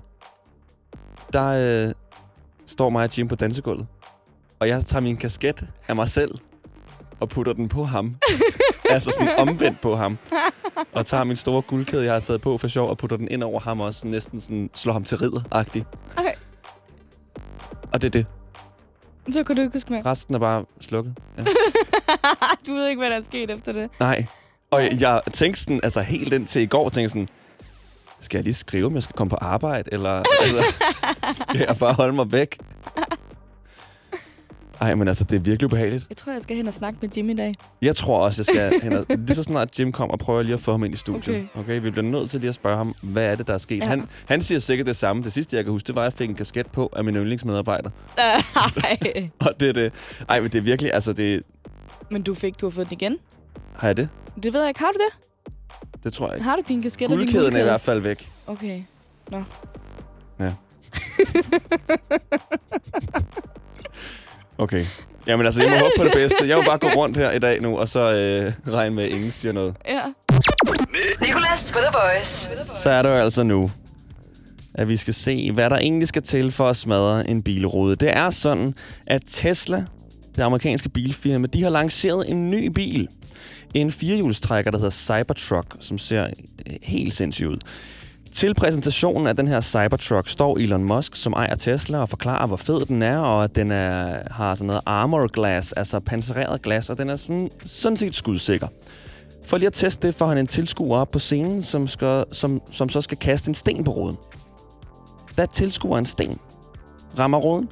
der 1.33 1.87
øh, 1.87 1.93
står 2.67 2.91
mig 2.91 3.05
og 3.05 3.19
Jim 3.19 3.29
på 3.29 3.35
dansegulvet. 3.35 3.87
Og 4.59 4.69
jeg 4.69 4.85
tager 4.85 5.01
min 5.01 5.17
kasket 5.17 5.67
af 5.89 5.97
mig 5.97 6.09
selv 6.09 6.39
og 7.21 7.29
putter 7.29 7.53
den 7.53 7.69
på 7.69 7.85
ham. 7.85 8.17
altså 8.91 9.11
sådan 9.11 9.49
omvendt 9.49 9.81
på 9.81 9.97
ham. 9.97 10.19
Og 10.93 11.07
tager 11.07 11.25
min 11.25 11.37
store 11.37 11.63
guldkæde, 11.63 12.05
jeg 12.05 12.13
har 12.13 12.21
taget 12.21 12.41
på 12.41 12.59
for 12.59 12.69
sjov, 12.69 12.91
og 12.91 12.99
putter 12.99 13.17
den 13.17 13.29
ind 13.31 13.43
over 13.43 13.61
ham 13.61 13.81
også. 13.81 14.07
Næsten 14.07 14.41
sådan 14.41 14.71
slår 14.75 14.93
ham 14.93 15.05
til 15.05 15.19
ridder-agtigt. 15.19 15.87
Ej. 16.19 16.35
Og 17.93 18.03
det 18.03 18.05
er 18.05 18.11
det. 18.11 18.27
Så 19.35 19.43
kunne 19.45 19.57
du 19.57 19.63
ikke 19.63 19.73
huske 19.73 19.93
mere. 19.93 20.03
Resten 20.07 20.35
er 20.35 20.39
bare 20.39 20.65
slukket. 20.81 21.15
Ja. 21.39 21.45
du 22.67 22.75
ved 22.75 22.89
ikke, 22.89 22.99
hvad 22.99 23.11
der 23.11 23.17
er 23.17 23.25
sket 23.25 23.51
efter 23.51 23.73
det. 23.73 23.91
Nej. 24.01 24.27
Og 24.71 24.83
jeg, 24.83 25.01
jeg 25.01 25.21
tænkte 25.33 25.61
sådan, 25.61 25.81
altså 25.83 26.01
helt 26.01 26.33
indtil 26.33 26.63
i 26.63 26.67
går, 26.67 26.89
tænkte 26.89 27.09
sådan, 27.09 27.29
skal 28.21 28.39
jeg 28.39 28.45
lige 28.45 28.55
skrive, 28.55 28.87
om 28.87 28.95
jeg 28.95 29.03
skal 29.03 29.17
komme 29.17 29.31
på 29.31 29.37
arbejde, 29.41 29.89
eller 29.93 30.23
altså, 30.41 30.75
skal 31.43 31.65
jeg 31.69 31.77
bare 31.79 31.93
holde 31.95 32.13
mig 32.13 32.33
væk? 32.33 32.59
Ej, 34.83 34.95
men 34.95 35.09
altså, 35.09 35.25
det 35.25 35.37
er 35.37 35.41
virkelig 35.41 35.67
ubehageligt. 35.67 36.07
Jeg 36.09 36.17
tror, 36.17 36.33
jeg 36.33 36.43
skal 36.43 36.57
hen 36.57 36.69
og 36.69 36.75
snakke 36.75 36.99
med 37.03 37.11
Jim 37.17 37.31
i 37.31 37.35
dag. 37.35 37.55
Jeg 37.83 37.97
tror 37.97 38.19
også, 38.19 38.41
jeg 38.41 38.47
skal 38.47 38.81
hen 38.83 38.93
og, 38.93 39.07
Lige 39.27 39.35
så 39.35 39.43
snart 39.43 39.79
Jim 39.79 39.93
kommer, 39.93 40.17
prøver 40.17 40.39
jeg 40.39 40.45
lige 40.45 40.55
at 40.55 40.61
få 40.61 40.71
ham 40.71 40.85
ind 40.85 40.95
i 40.95 40.97
studiet. 40.97 41.37
Okay. 41.37 41.61
Okay. 41.61 41.81
Vi 41.81 41.91
bliver 41.91 42.09
nødt 42.11 42.31
til 42.31 42.41
lige 42.41 42.49
at 42.49 42.55
spørge 42.55 42.77
ham, 42.77 42.95
hvad 43.03 43.33
er 43.33 43.37
det, 43.37 43.47
der 43.47 43.55
er 43.55 43.59
sket? 43.59 43.79
Ja. 43.79 43.85
Han, 43.85 44.09
han 44.29 44.43
siger 44.43 44.59
sikkert 44.59 44.87
det 44.87 44.97
samme. 44.97 45.23
Det 45.23 45.33
sidste, 45.33 45.57
jeg 45.57 45.65
kan 45.65 45.73
huske, 45.73 45.87
det 45.87 45.95
var, 45.95 46.01
at 46.01 46.05
jeg 46.05 46.13
fik 46.13 46.29
en 46.29 46.35
kasket 46.35 46.67
på 46.67 46.93
af 46.97 47.05
min 47.05 47.15
yndlingsmedarbejder. 47.15 47.91
Ej. 48.19 49.29
Og 49.47 49.61
det 49.61 49.69
er 49.69 49.73
det. 49.73 49.93
Ej, 50.29 50.41
men 50.41 50.51
det 50.51 50.59
er 50.59 50.63
virkelig, 50.63 50.95
altså, 50.95 51.13
det... 51.13 51.43
Men 52.11 52.23
du 52.23 52.35
fik, 52.35 52.61
du 52.61 52.67
har 52.67 52.71
fået 52.71 52.91
den 52.91 52.99
igen? 53.01 53.17
Har 53.77 53.89
jeg 53.89 53.97
det? 53.97 54.09
Det 54.43 54.53
ved 54.53 54.61
jeg 54.61 54.69
ikke. 54.69 54.81
Har 54.81 54.91
du 54.93 54.99
det? 54.99 55.29
Det 56.05 56.13
tror 56.13 56.27
jeg 56.27 56.35
ikke. 56.35 56.45
Har 56.45 56.57
du 56.57 56.63
din 56.69 56.83
kasket 56.83 57.05
og 57.05 57.11
din 57.11 57.19
Guldkæden 57.19 57.57
er 57.57 57.61
i 57.61 57.63
hvert 57.63 57.81
fald 57.81 58.01
væk. 58.01 58.31
Okay. 58.47 58.83
Okay. 64.63 64.87
Jamen 65.27 65.47
altså, 65.47 65.63
jeg 65.63 65.71
må 65.71 65.77
håbe 65.77 65.93
på 65.97 66.05
det 66.05 66.13
bedste. 66.13 66.49
Jeg 66.49 66.57
vil 66.57 66.65
bare 66.65 66.79
gå 66.79 66.89
rundt 66.89 67.17
her 67.17 67.31
i 67.31 67.39
dag 67.39 67.61
nu, 67.61 67.79
og 67.79 67.89
så 67.89 68.01
øh, 68.17 68.73
regne 68.75 68.95
med, 68.95 69.05
at 69.05 69.11
ingen 69.11 69.31
siger 69.31 69.53
noget. 69.53 69.77
Ja. 69.89 70.01
Nicolas 71.21 71.73
på 71.73 71.79
The 71.79 71.99
Voice. 71.99 72.49
Så 72.83 72.91
er 72.91 73.03
det 73.03 73.09
jo 73.09 73.15
altså 73.15 73.43
nu, 73.43 73.71
at 74.75 74.89
vi 74.89 74.97
skal 74.97 75.15
se, 75.15 75.53
hvad 75.53 75.71
der 75.71 75.77
egentlig 75.79 76.09
skal 76.09 76.23
til 76.23 76.51
for 76.51 76.69
at 76.69 76.77
smadre 76.77 77.31
en 77.31 77.43
bilrude. 77.43 77.97
Det 77.97 78.17
er 78.17 78.31
sådan, 78.31 78.75
at 79.07 79.23
Tesla, 79.27 79.85
det 80.37 80.43
amerikanske 80.43 80.89
bilfirma, 80.89 81.47
de 81.47 81.63
har 81.63 81.71
lanceret 81.71 82.31
en 82.31 82.51
ny 82.51 82.67
bil. 82.67 83.09
En 83.75 83.93
firehjulstrækker, 83.93 84.71
der 84.71 84.79
hedder 84.79 84.91
Cybertruck, 84.91 85.77
som 85.81 85.99
ser 85.99 86.25
øh, 86.25 86.77
helt 86.83 87.13
sindssyg 87.13 87.49
ud. 87.49 87.59
Til 88.33 88.55
præsentationen 88.55 89.27
af 89.27 89.37
den 89.37 89.49
her 89.49 89.61
Cybertruck 89.61 90.29
står 90.29 90.59
Elon 90.59 90.85
Musk, 90.85 91.17
som 91.17 91.33
ejer 91.33 91.55
Tesla, 91.55 91.99
og 91.99 92.09
forklarer, 92.09 92.47
hvor 92.47 92.57
fed 92.57 92.87
den 92.87 93.03
er, 93.03 93.19
og 93.19 93.45
at 93.45 93.55
den 93.55 93.71
er, 93.71 94.19
har 94.31 94.55
sådan 94.55 94.67
noget 94.67 94.83
armor 94.87 95.27
glass, 95.27 95.73
altså 95.73 96.01
pansreret 96.01 96.63
glas, 96.63 96.91
og 96.91 96.99
den 96.99 97.11
er 97.11 97.17
sådan, 97.17 97.51
sådan 97.65 97.97
set 97.97 98.15
skudsikker. 98.15 98.69
For 99.45 99.57
lige 99.57 99.67
at 99.67 99.73
teste 99.73 100.07
det, 100.07 100.15
får 100.15 100.27
han 100.27 100.39
en 100.39 100.47
tilskuer 100.47 100.99
op 100.99 101.11
på 101.11 101.19
scenen, 101.19 101.63
som, 101.63 101.89
skal, 101.89 102.25
som, 102.33 102.61
som 102.71 102.89
så 102.89 103.01
skal 103.03 103.19
kaste 103.19 103.49
en 103.49 103.55
sten 103.55 103.85
på 103.85 103.91
ruden. 103.91 104.17
Da 105.39 105.47
tilskuer 105.47 105.99
en 105.99 106.07
sten 106.07 106.39
rammer 107.19 107.39
ruden, 107.39 107.69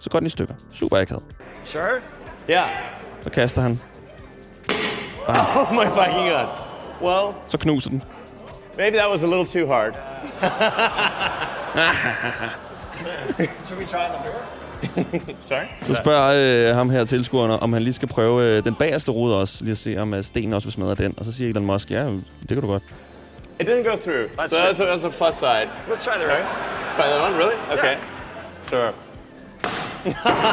så 0.00 0.10
går 0.10 0.18
den 0.18 0.26
i 0.26 0.30
stykker. 0.30 0.54
Super 0.72 0.96
akavet. 0.96 1.22
Sure? 1.64 1.82
Yeah. 2.50 2.68
Så 3.24 3.30
kaster 3.30 3.62
han. 3.62 3.80
Oh 5.28 5.72
my 5.72 5.86
fucking 5.86 6.30
god. 6.30 6.46
Well, 7.02 7.34
Så 7.48 7.58
knuser 7.58 7.90
den. 7.90 8.02
Maybe 8.80 8.96
that 8.96 9.10
was 9.10 9.22
a 9.22 9.26
little 9.26 9.46
too 9.56 9.66
hard. 9.66 9.94
Should 13.66 13.78
we 13.78 13.86
try 13.86 14.08
the? 14.08 14.18
Sorry? 15.48 15.66
Så 15.82 15.94
spørger 15.94 16.68
øh, 16.68 16.76
ham 16.76 16.90
her 16.90 17.04
tilskueren, 17.04 17.50
om 17.60 17.72
han 17.72 17.82
lige 17.82 17.94
skal 17.94 18.08
prøve 18.08 18.42
øh, 18.42 18.64
den 18.64 18.74
bagerste 18.74 19.10
rude 19.10 19.40
også. 19.40 19.64
Lige 19.64 19.72
at 19.72 19.78
se, 19.78 19.96
om 19.98 20.14
øh, 20.14 20.24
stenen 20.24 20.52
også 20.52 20.66
vil 20.66 20.72
smadre 20.72 20.94
den. 20.94 21.14
Og 21.16 21.24
så 21.24 21.32
siger 21.32 21.50
Elon 21.50 21.66
Musk, 21.66 21.90
ja, 21.90 22.04
det 22.04 22.48
kan 22.48 22.60
du 22.60 22.66
godt. 22.66 22.82
It 23.60 23.68
didn't 23.68 23.90
go 23.90 23.96
through. 23.96 24.30
Let's 24.38 24.48
so 24.48 24.56
that's 24.56 24.80
a, 24.80 24.84
that's 24.84 25.04
a 25.04 25.10
plus 25.10 25.34
side. 25.34 25.68
Let's 25.88 26.04
try 26.04 26.18
the 26.18 26.26
right. 26.26 26.46
Try 26.96 27.06
that 27.06 27.20
one, 27.20 27.36
really? 27.36 27.54
Okay. 27.72 27.96
Sure. 28.70 28.92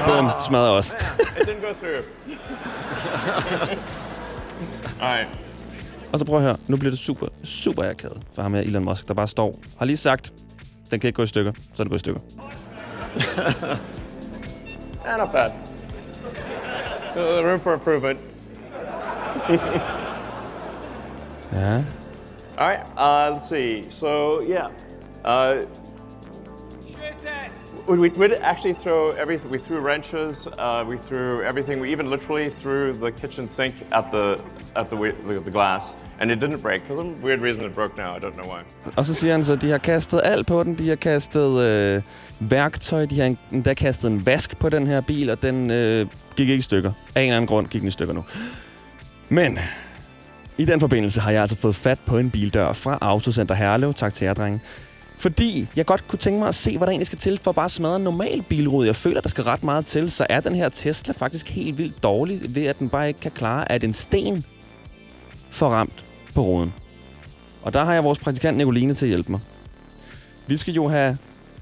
Bum, 0.07 0.31
smadrer 0.39 0.69
også. 0.69 0.95
It 1.19 1.47
didn't 1.47 1.61
go 1.61 1.73
through. 1.73 2.03
All 5.01 5.15
right. 5.15 5.46
Og 6.13 6.19
så 6.19 6.25
prøv 6.25 6.37
at 6.37 6.43
høre, 6.43 6.57
nu 6.67 6.77
bliver 6.77 6.91
det 6.91 6.99
super, 6.99 7.27
super 7.43 7.83
akavet 7.89 8.21
for 8.33 8.41
ham 8.41 8.53
her, 8.53 8.61
Elon 8.61 8.83
Musk, 8.83 9.07
der 9.07 9.13
bare 9.13 9.27
står, 9.27 9.55
har 9.77 9.85
lige 9.85 9.97
sagt, 9.97 10.33
den 10.91 10.99
kan 10.99 11.07
ikke 11.07 11.17
gå 11.17 11.23
i 11.23 11.27
stykker, 11.27 11.51
så 11.73 11.81
er 11.81 11.83
den 11.83 11.89
går 11.89 11.95
i 11.95 11.99
stykker. 11.99 12.21
Eh, 15.05 15.17
not 15.19 15.31
bad. 15.31 15.51
Uh, 17.15 17.45
room 17.47 17.59
for 17.59 17.73
improvement. 17.73 18.19
Ja. 21.53 21.83
All 22.57 22.67
right. 22.67 22.81
Uh, 22.97 23.31
let's 23.33 23.47
see. 23.49 23.83
So 23.89 24.41
yeah. 24.43 24.67
Uh, 25.25 25.63
we, 27.87 27.97
we 27.97 28.27
did 28.27 28.39
actually 28.41 28.73
throw 28.73 29.09
everything. 29.09 29.51
We 29.51 29.59
threw 29.59 29.79
wrenches. 29.79 30.47
Uh, 30.47 30.85
we 30.87 30.97
threw 30.97 31.41
everything. 31.41 31.81
We 31.81 31.91
even 31.91 32.09
literally 32.09 32.49
threw 32.49 32.93
the 32.93 33.11
kitchen 33.11 33.49
sink 33.51 33.75
at 33.91 34.05
the 34.11 34.25
at 34.75 34.89
the 34.89 34.95
the, 35.27 35.39
the 35.39 35.51
glass, 35.51 35.83
and 36.19 36.31
it 36.31 36.39
didn't 36.39 36.61
break. 36.61 36.81
For 36.87 36.95
some 36.95 37.21
weird 37.21 37.41
reason, 37.41 37.65
it 37.65 37.73
broke 37.75 37.97
now. 37.97 38.15
I 38.15 38.19
don't 38.19 38.35
know 38.35 38.45
why. 38.45 38.91
Og 38.95 39.05
så 39.05 39.13
siger 39.13 39.31
han 39.31 39.43
så, 39.43 39.53
at 39.53 39.61
de 39.61 39.69
har 39.69 39.77
kastet 39.77 40.21
alt 40.23 40.47
på 40.47 40.63
den. 40.63 40.77
De 40.77 40.89
har 40.89 40.95
kastet 40.95 41.61
øh, 41.61 42.01
værktøj, 42.39 43.05
de 43.05 43.19
har 43.19 43.35
endda 43.51 43.73
kastet 43.73 44.11
en 44.11 44.25
vask 44.25 44.59
på 44.59 44.69
den 44.69 44.87
her 44.87 45.01
bil, 45.01 45.29
og 45.29 45.41
den 45.41 45.71
øh, 45.71 46.05
gik 46.35 46.49
ikke 46.49 46.59
i 46.59 46.61
stykker. 46.61 46.91
Af 47.15 47.21
en 47.21 47.27
eller 47.27 47.37
anden 47.37 47.47
grund 47.47 47.67
gik 47.67 47.81
den 47.81 47.87
i 47.87 47.91
stykker 47.91 48.13
nu. 48.13 48.23
Men 49.29 49.59
i 50.57 50.65
den 50.65 50.79
forbindelse 50.79 51.21
har 51.21 51.31
jeg 51.31 51.41
altså 51.41 51.57
fået 51.57 51.75
fat 51.75 51.99
på 52.05 52.17
en 52.17 52.31
bildør 52.31 52.73
fra 52.73 52.97
Autocenter 53.01 53.55
Herlev. 53.55 53.93
Tak 53.93 54.13
til 54.13 54.25
jer, 54.25 54.33
drenge. 54.33 54.61
Fordi 55.19 55.67
jeg 55.75 55.85
godt 55.85 56.07
kunne 56.07 56.19
tænke 56.19 56.39
mig 56.39 56.47
at 56.47 56.55
se, 56.55 56.77
hvad 56.77 56.87
der 56.87 56.91
egentlig 56.91 57.05
skal 57.07 57.19
til 57.19 57.39
for 57.43 57.51
at 57.51 57.55
bare 57.55 57.69
smadre 57.69 57.95
en 57.95 58.01
normal 58.03 58.43
bilrude. 58.49 58.87
Jeg 58.87 58.95
føler, 58.95 59.21
der 59.21 59.29
skal 59.29 59.43
ret 59.43 59.63
meget 59.63 59.85
til, 59.85 60.09
så 60.11 60.25
er 60.29 60.39
den 60.39 60.55
her 60.55 60.69
Tesla 60.69 61.13
faktisk 61.13 61.49
helt 61.49 61.77
vildt 61.77 62.03
dårlig, 62.03 62.55
ved 62.55 62.65
at 62.65 62.79
den 62.79 62.89
bare 62.89 63.07
ikke 63.07 63.19
kan 63.19 63.31
klare, 63.31 63.71
at 63.71 63.83
en 63.83 63.93
sten 63.93 64.45
får 65.51 65.69
ramt 65.69 66.03
på 66.35 66.41
ruden. 66.41 66.73
Og 67.63 67.73
der 67.73 67.85
har 67.85 67.93
jeg 67.93 68.03
vores 68.03 68.19
praktikant 68.19 68.57
Nicoline 68.57 68.93
til 68.93 69.05
at 69.05 69.09
hjælpe 69.09 69.31
mig. 69.31 69.39
Vi 70.47 70.57
skal 70.57 70.73
jo 70.73 70.87
have, 70.87 71.17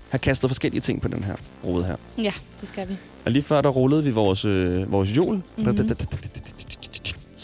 have 0.10 0.20
kastet 0.20 0.50
forskellige 0.50 0.82
ting 0.82 1.02
på 1.02 1.08
den 1.08 1.24
her 1.24 1.36
rude 1.66 1.84
her. 1.86 1.96
Ja, 2.18 2.34
det 2.62 2.70
skal 2.70 2.90
vi. 2.90 2.96
Og 3.26 3.32
lige 3.32 3.44
før, 3.44 3.62
der 3.62 3.70
rullede 3.70 4.04
vi 4.04 4.12
vores, 4.12 4.46
øh, 4.46 4.92
vores 4.92 5.12
hjul, 5.12 5.42
Mhm. 5.58 5.66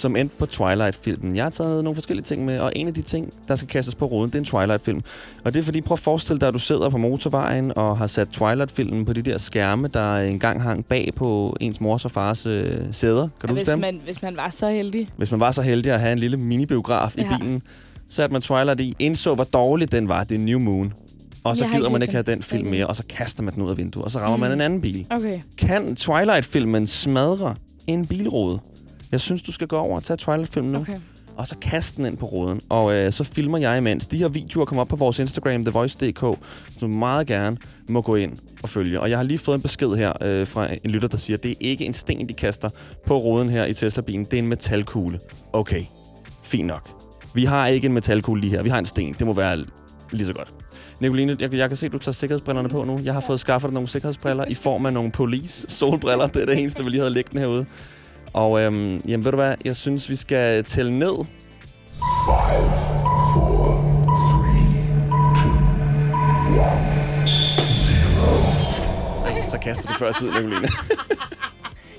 Som 0.02 0.16
endte 0.16 0.36
på 0.40 0.46
Twilight-filmen. 0.46 1.36
Jeg 1.36 1.46
har 1.46 1.50
taget 1.50 1.84
nogle 1.84 1.96
forskellige 1.96 2.24
ting 2.24 2.46
med, 2.46 2.60
og 2.60 2.72
en 2.76 2.88
af 2.88 2.94
de 2.94 3.02
ting, 3.02 3.34
der 3.48 3.56
skal 3.56 3.68
kastes 3.68 3.96
på 3.96 4.06
ruden, 4.06 4.28
det 4.30 4.36
er 4.36 4.40
en 4.40 4.46
Twilight-film. 4.46 5.02
Og 5.44 5.54
det 5.54 5.60
er 5.60 5.64
fordi, 5.64 5.82
prøv 5.82 5.94
at 5.96 6.00
forestille 6.00 6.40
dig, 6.40 6.48
at 6.48 6.54
du 6.54 6.60
sidder 6.60 6.90
på 6.90 6.98
motorvejen 6.98 7.74
og 7.78 7.98
har 7.98 8.08
sat 8.08 8.28
Twilight-filmen 8.30 9.06
på 9.06 9.14
de 9.14 9.22
der 9.22 9.38
skærme, 9.38 9.88
der 9.88 10.16
engang 10.18 10.62
hang 10.64 10.86
bag 10.86 11.10
på 11.16 11.56
ens 11.60 11.82
mors 11.82 12.06
og 12.06 12.12
fars 12.12 12.46
øh, 12.46 12.76
sæder. 12.92 13.30
Kan 13.40 13.50
du 13.50 13.54
Ja, 13.54 13.60
huske 13.60 13.60
hvis, 13.60 13.68
dem? 13.68 13.80
man, 13.80 14.02
hvis 14.04 14.22
man 14.22 14.38
var 14.38 14.50
så 14.50 14.70
heldig. 14.70 15.10
Hvis 15.18 15.32
man 15.32 15.40
var 15.40 15.52
så 15.52 15.62
heldig 15.62 15.92
at 15.92 16.00
have 16.00 16.12
en 16.14 16.20
lille 16.20 16.38
minibiograf 16.38 17.18
ja. 17.18 17.22
i 17.24 17.38
bilen, 17.38 17.62
så 18.10 18.16
satte 18.16 18.34
man 18.34 18.42
Twilight 18.42 18.80
i, 18.80 18.96
indså, 19.00 19.36
hvor 19.36 19.44
dårlig 19.44 19.92
den 19.92 20.08
var. 20.08 20.24
Det 20.24 20.36
er 20.36 20.40
New 20.40 20.60
Moon. 20.60 20.94
og 21.44 21.58
så 21.58 21.66
Jeg 21.66 21.74
gider 21.76 21.90
man 21.90 22.02
ikke 22.02 22.14
have 22.14 22.24
den. 22.24 22.44
film 22.44 22.68
mere, 22.68 22.88
og 22.88 22.96
så 22.96 23.04
kaster 23.10 23.44
man 23.44 23.54
den 23.54 23.64
ud 23.64 23.70
af 23.70 23.78
vinduet, 23.78 24.06
og 24.06 24.12
så 24.12 24.20
rammer 24.20 24.38
mm. 24.38 24.42
man 24.42 24.52
en 24.52 24.62
anden 24.62 24.82
bil. 24.82 25.08
Okay. 25.10 25.40
Kan 25.58 25.96
Twilight-filmen 25.96 26.88
smadre 26.88 27.56
en 27.88 28.06
bilrude? 28.06 28.60
Jeg 29.12 29.22
synes, 29.22 29.44
du 29.44 29.52
skal 29.52 29.68
gå 29.68 29.78
over 29.78 29.96
og 29.96 30.04
tage 30.04 30.18
Twilight-filmen 30.18 30.72
nu. 30.72 30.80
Okay. 30.80 31.00
og 31.38 31.48
så 31.48 31.56
kaste 31.58 31.98
den 31.98 32.06
ind 32.06 32.18
på 32.18 32.26
ruden. 32.26 32.62
Og 32.70 32.94
øh, 32.94 33.12
så 33.12 33.24
filmer 33.24 33.58
jeg 33.58 33.78
imens. 33.78 34.08
De 34.08 34.18
her 34.18 34.28
videoer 34.28 34.66
kommer 34.66 34.82
op 34.82 34.88
på 34.88 34.96
vores 34.96 35.20
Instagram, 35.20 35.64
thevoice.dk, 35.64 36.20
som 36.20 36.40
du 36.80 36.88
meget 36.88 37.28
gerne 37.28 37.58
må 37.90 38.02
gå 38.02 38.16
ind 38.16 38.38
og 38.64 38.70
følge. 38.70 39.02
Og 39.02 39.10
jeg 39.10 39.18
har 39.18 39.24
lige 39.24 39.38
fået 39.38 39.56
en 39.56 39.62
besked 39.62 39.96
her 39.96 40.14
øh, 40.22 40.48
fra 40.48 40.68
en 40.84 40.92
lytter, 40.92 41.08
der 41.08 41.18
siger, 41.18 41.38
at 41.38 41.44
det 41.44 41.52
er 41.52 41.56
ikke 41.60 41.86
en 41.86 41.94
sten, 41.94 42.30
de 42.30 42.34
kaster 42.34 42.70
på 43.06 43.18
ruden 43.18 43.50
her 43.50 43.66
i 43.66 43.74
Tesla-bilen. 43.74 44.26
Det 44.26 44.34
er 44.34 44.38
en 44.38 44.48
metalkugle. 44.48 45.20
Okay, 45.54 45.84
fint 46.44 46.68
nok. 46.68 46.90
Vi 47.34 47.46
har 47.46 47.68
ikke 47.68 47.86
en 47.86 47.94
metalkugle 47.94 48.42
lige 48.42 48.52
her. 48.52 48.64
Vi 48.64 48.70
har 48.70 48.80
en 48.80 48.86
sten. 48.86 49.16
Det 49.20 49.28
må 49.28 49.34
være 49.34 49.66
lige 50.12 50.26
så 50.26 50.34
godt. 50.34 50.54
Nicoline, 51.00 51.38
jeg, 51.40 51.54
jeg 51.54 51.70
kan 51.70 51.78
se, 51.78 51.86
at 51.86 51.92
du 51.92 51.98
tager 51.98 52.14
sikkerhedsbrillerne 52.14 52.70
på 52.70 52.84
nu. 52.84 53.00
Jeg 53.04 53.14
har 53.14 53.22
fået 53.22 53.40
skaffet 53.40 53.68
dig 53.68 53.74
nogle 53.74 53.90
sikkerhedsbriller 53.90 54.46
i 54.48 54.56
form 54.56 54.86
af 54.86 54.94
nogle 54.94 55.12
police 55.12 55.70
solbriller. 55.70 56.28
Det 56.28 56.42
er 56.42 56.46
det 56.46 56.60
eneste, 56.60 56.84
vi 56.84 56.90
lige 56.90 57.00
havde 57.00 57.14
liggende 57.14 57.42
herude. 57.42 57.66
Og 58.34 58.62
øhm, 58.62 58.96
jamen, 59.08 59.26
ved 59.26 59.32
du 59.32 59.38
hvad? 59.38 59.56
Jeg 59.66 59.76
synes, 59.76 60.10
vi 60.10 60.16
skal 60.16 60.64
tælle 60.64 61.00
ned. 61.00 61.26
Så 69.52 69.58
kaster 69.58 69.90
du 69.90 69.98
før 70.00 70.12
tid, 70.12 70.28
Nicoline. 70.28 70.56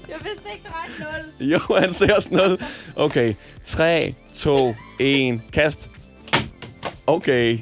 Jeg 0.09 0.19
vidste 0.25 0.53
ikke, 0.53 0.65
der 0.65 0.71
var 0.71 0.85
et 0.85 1.41
0. 1.41 1.49
jo, 1.49 1.59
han 1.81 1.93
ser 1.93 2.15
også 2.15 2.29
noget. 2.33 2.61
Okay, 2.97 3.35
3, 3.65 4.15
2, 4.35 4.75
1, 5.01 5.41
kast. 5.53 5.91
Okay. 7.07 7.59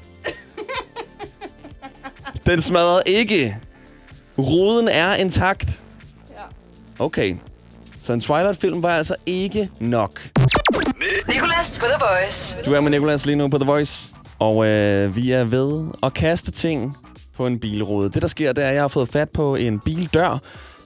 Den 2.46 2.60
smadrer 2.60 3.02
ikke. 3.06 3.56
Ruden 4.38 4.88
er 4.88 5.14
intakt. 5.14 5.80
Ja. 6.30 7.04
Okay. 7.04 7.36
Så 8.10 8.14
en 8.14 8.20
Twilight-film 8.20 8.82
var 8.82 8.90
altså 8.90 9.14
ikke 9.26 9.70
nok. 9.80 10.28
Nicolas 11.28 11.78
på 11.78 11.86
The 11.86 12.04
Voice. 12.10 12.56
Du 12.64 12.72
er 12.72 12.80
med 12.80 12.90
Nicolas 12.90 13.26
lige 13.26 13.36
nu 13.36 13.48
på 13.48 13.58
The 13.58 13.66
Voice. 13.66 14.14
Og 14.38 14.66
øh, 14.66 15.16
vi 15.16 15.30
er 15.32 15.44
ved 15.44 15.88
at 16.02 16.14
kaste 16.14 16.50
ting 16.50 16.96
på 17.36 17.46
en 17.46 17.60
bilrude. 17.60 18.10
Det, 18.10 18.22
der 18.22 18.28
sker, 18.28 18.52
det 18.52 18.64
er, 18.64 18.68
at 18.68 18.74
jeg 18.74 18.82
har 18.82 18.88
fået 18.88 19.08
fat 19.08 19.30
på 19.30 19.54
en 19.54 19.80
bildør 19.80 20.38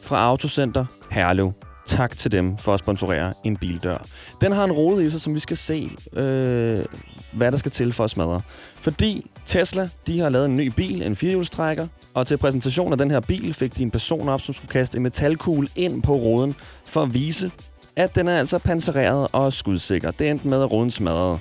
fra 0.03 0.25
Autocenter 0.25 0.85
Herlev. 1.11 1.53
Tak 1.87 2.17
til 2.17 2.33
dem 2.33 2.57
for 2.59 2.75
at 2.75 2.81
sponsorere 2.81 3.33
en 3.45 3.57
bildør. 3.57 3.99
Den 4.41 4.53
har 4.53 4.65
en 4.65 4.73
rode 4.73 5.07
i 5.07 5.11
sig, 5.11 5.21
som 5.21 5.35
vi 5.35 5.41
skal 5.41 5.57
se, 5.57 5.91
øh, 6.13 6.85
hvad 7.33 7.53
der 7.53 7.59
skal 7.59 7.71
til 7.71 7.93
for 7.93 8.05
at 8.05 8.11
smadre. 8.11 8.41
Fordi 8.81 9.31
Tesla, 9.47 9.89
de 10.07 10.21
har 10.21 10.29
lavet 10.29 10.47
en 10.47 10.57
ny 10.57 10.67
bil, 10.67 11.03
en 11.03 11.17
firehjulstrækker, 11.17 11.87
og 12.15 12.27
til 12.27 12.37
præsentation 12.37 12.93
af 12.93 12.99
den 12.99 13.11
her 13.11 13.21
bil 13.21 13.55
fik 13.55 13.77
de 13.77 13.83
en 13.83 13.91
person 13.91 14.29
op, 14.29 14.41
som 14.41 14.55
skulle 14.55 14.71
kaste 14.71 14.97
en 14.97 15.03
metalkugle 15.03 15.69
ind 15.77 16.03
på 16.03 16.15
roden 16.15 16.55
for 16.85 17.03
at 17.03 17.15
vise, 17.15 17.51
at 17.97 18.15
den 18.15 18.29
er 18.29 18.39
altså 18.39 18.59
pansereret 18.59 19.29
og 19.33 19.53
skudsikker. 19.53 20.11
Det 20.11 20.31
endte 20.31 20.49
med, 20.49 20.63
at 20.63 20.73
roden 20.73 20.91
smadrede. 20.91 21.39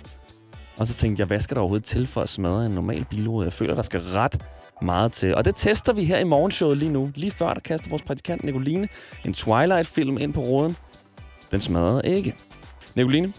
Og 0.77 0.87
så 0.87 0.93
tænkte 0.93 1.21
jeg, 1.21 1.27
hvad 1.27 1.39
skal 1.39 1.55
der 1.55 1.61
overhovedet 1.61 1.85
til 1.85 2.07
for 2.07 2.21
at 2.21 2.29
smadre 2.29 2.65
en 2.65 2.71
normal 2.71 3.05
bilrude? 3.09 3.45
Jeg 3.45 3.53
føler, 3.53 3.75
der 3.75 3.81
skal 3.81 3.99
ret 3.99 4.41
meget 4.81 5.11
til. 5.11 5.35
Og 5.35 5.45
det 5.45 5.55
tester 5.55 5.93
vi 5.93 6.03
her 6.03 6.19
i 6.19 6.23
morgenshowet 6.23 6.77
lige 6.77 6.91
nu. 6.91 7.11
Lige 7.15 7.31
før, 7.31 7.53
der 7.53 7.59
kaster 7.59 7.89
vores 7.89 8.01
praktikant 8.01 8.43
Nicoline 8.43 8.87
en 9.25 9.33
Twilight-film 9.33 10.17
ind 10.17 10.33
på 10.33 10.41
råden. 10.41 10.77
Den 11.51 11.61
smadrede 11.61 12.01
ikke. 12.05 12.35
Nicoline, 12.95 13.33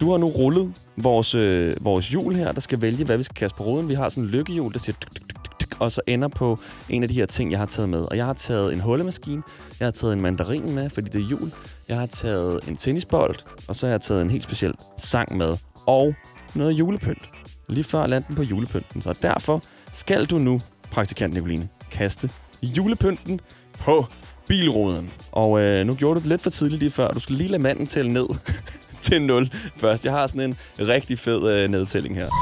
du 0.00 0.10
har 0.10 0.18
nu 0.18 0.26
rullet 0.26 0.72
vores, 0.96 1.34
øh, 1.34 1.76
vores 1.80 2.08
hjul 2.08 2.34
her, 2.34 2.52
der 2.52 2.60
skal 2.60 2.80
vælge, 2.80 3.04
hvad 3.04 3.16
vi 3.16 3.22
skal 3.22 3.34
kaste 3.34 3.56
på 3.56 3.64
råden. 3.64 3.88
Vi 3.88 3.94
har 3.94 4.08
sådan 4.08 4.24
en 4.24 4.30
lykkehjul, 4.30 4.72
der 4.72 4.78
siger 4.78 4.96
tuk, 5.00 5.14
tuk, 5.14 5.28
tuk, 5.28 5.37
og 5.80 5.92
så 5.92 6.00
ender 6.06 6.28
på 6.28 6.58
en 6.88 7.02
af 7.02 7.08
de 7.08 7.14
her 7.14 7.26
ting, 7.26 7.50
jeg 7.50 7.58
har 7.58 7.66
taget 7.66 7.88
med. 7.88 8.00
Og 8.00 8.16
jeg 8.16 8.26
har 8.26 8.32
taget 8.32 8.72
en 8.72 8.80
hullemaskine, 8.80 9.42
jeg 9.80 9.86
har 9.86 9.92
taget 9.92 10.12
en 10.12 10.20
mandarin 10.20 10.74
med, 10.74 10.90
fordi 10.90 11.08
det 11.08 11.20
er 11.20 11.26
jul. 11.26 11.52
Jeg 11.88 11.98
har 11.98 12.06
taget 12.06 12.60
en 12.68 12.76
tennisbold, 12.76 13.36
og 13.68 13.76
så 13.76 13.86
har 13.86 13.90
jeg 13.90 14.00
taget 14.00 14.22
en 14.22 14.30
helt 14.30 14.44
speciel 14.44 14.74
sang 14.98 15.36
med. 15.36 15.56
Og 15.86 16.14
noget 16.54 16.72
julepynt. 16.72 17.22
Lige 17.68 17.84
før 17.84 18.06
landte 18.06 18.28
den 18.28 18.36
på 18.36 18.42
julepynten. 18.42 19.02
Så 19.02 19.14
derfor 19.22 19.62
skal 19.92 20.24
du 20.24 20.38
nu, 20.38 20.60
praktikant 20.90 21.34
Nicoline, 21.34 21.68
kaste 21.90 22.30
julepynten 22.62 23.40
på 23.78 24.06
bilruden. 24.46 25.10
Og 25.32 25.60
øh, 25.60 25.86
nu 25.86 25.94
gjorde 25.94 26.14
du 26.14 26.20
det 26.20 26.28
lidt 26.28 26.42
for 26.42 26.50
tidligt 26.50 26.80
lige 26.80 26.90
før. 26.90 27.08
Du 27.08 27.20
skal 27.20 27.34
lige 27.34 27.48
lade 27.48 27.62
manden 27.62 27.86
tælle 27.86 28.12
ned 28.12 28.26
til 29.00 29.22
0 29.22 29.50
først. 29.76 30.04
Jeg 30.04 30.12
har 30.12 30.26
sådan 30.26 30.40
en 30.40 30.56
rigtig 30.88 31.18
fed 31.18 31.50
øh, 31.50 31.70
nedtælling 31.70 32.16
her. 32.16 32.26
5, 32.26 32.32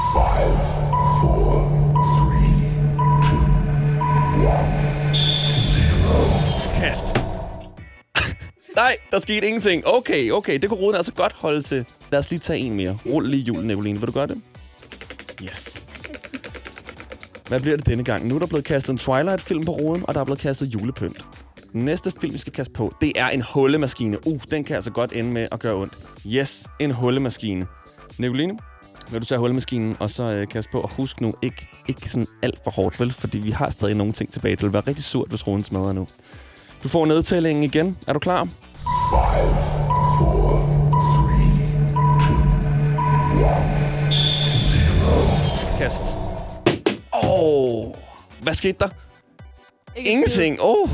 4, 1.71 1.75
fast. 6.97 7.17
Nej, 8.76 8.97
der 9.11 9.19
skete 9.19 9.47
ingenting. 9.47 9.83
Okay, 9.87 10.31
okay, 10.31 10.59
det 10.59 10.69
kunne 10.69 10.81
ruden 10.81 10.97
altså 10.97 11.12
godt 11.12 11.33
holde 11.33 11.62
til. 11.62 11.85
Lad 12.11 12.19
os 12.19 12.31
lige 12.31 12.41
tage 12.41 12.59
en 12.59 12.75
mere. 12.75 12.99
Rul 13.07 13.29
lige 13.29 13.43
julen, 13.43 13.67
Nicoline. 13.67 13.99
Vil 13.99 14.07
du 14.07 14.12
gøre 14.12 14.26
det? 14.26 14.41
Yes. 15.43 15.83
Hvad 17.49 17.61
bliver 17.61 17.76
det 17.76 17.87
denne 17.87 18.05
gang? 18.05 18.29
Nu 18.29 18.35
er 18.35 18.38
der 18.38 18.47
blevet 18.47 18.65
kastet 18.65 18.93
en 18.93 18.99
Twilight-film 18.99 19.65
på 19.65 19.73
roden, 19.73 20.05
og 20.09 20.15
der 20.15 20.21
er 20.21 20.25
blevet 20.25 20.41
kastet 20.41 20.67
julepynt. 20.67 21.21
Den 21.73 21.81
næste 21.81 22.12
film, 22.21 22.33
vi 22.33 22.38
skal 22.38 22.53
kaste 22.53 22.73
på, 22.73 22.95
det 23.00 23.12
er 23.17 23.29
en 23.29 23.43
hullemaskine. 23.55 24.26
Uh, 24.26 24.41
den 24.50 24.65
kan 24.65 24.76
altså 24.76 24.91
godt 24.91 25.12
ende 25.12 25.33
med 25.33 25.49
at 25.53 25.61
gøre 25.61 25.75
ondt. 25.75 25.93
Yes, 26.26 26.67
en 26.81 26.91
hullemaskine. 26.91 27.67
Nicoline, 28.19 28.59
vil 29.11 29.21
du 29.21 29.26
tage 29.26 29.38
hullemaskinen 29.38 29.97
og 30.00 30.11
så 30.11 30.23
øh, 30.23 30.49
kaste 30.49 30.71
på? 30.73 30.81
Og 30.81 30.91
husk 30.95 31.21
nu, 31.21 31.35
ikke, 31.43 31.69
ikke 31.88 32.09
sådan 32.09 32.26
alt 32.43 32.59
for 32.65 32.71
hårdt, 32.71 33.00
vel? 33.00 33.12
Fordi 33.12 33.38
vi 33.38 33.50
har 33.50 33.71
stadig 33.71 33.95
nogle 33.95 34.12
ting 34.12 34.33
tilbage. 34.33 34.57
Det 34.57 34.62
vil 34.62 34.73
være 34.73 34.83
rigtig 34.87 35.05
surt, 35.05 35.29
hvis 35.29 35.47
roden 35.47 35.65
smadrer 35.65 35.93
nu. 35.93 36.09
Du 36.83 36.88
får 36.88 37.06
nedtællingen 37.06 37.64
igen. 37.64 37.97
Er 38.06 38.12
du 38.12 38.18
klar? 38.18 38.49
Kast. 45.78 46.16
Åh, 47.12 47.30
oh, 47.30 47.95
hvad 48.40 48.54
skete 48.54 48.78
der? 48.78 48.88
Ingenting. 49.97 50.61
Åh, 50.61 50.83
oh, 50.83 50.88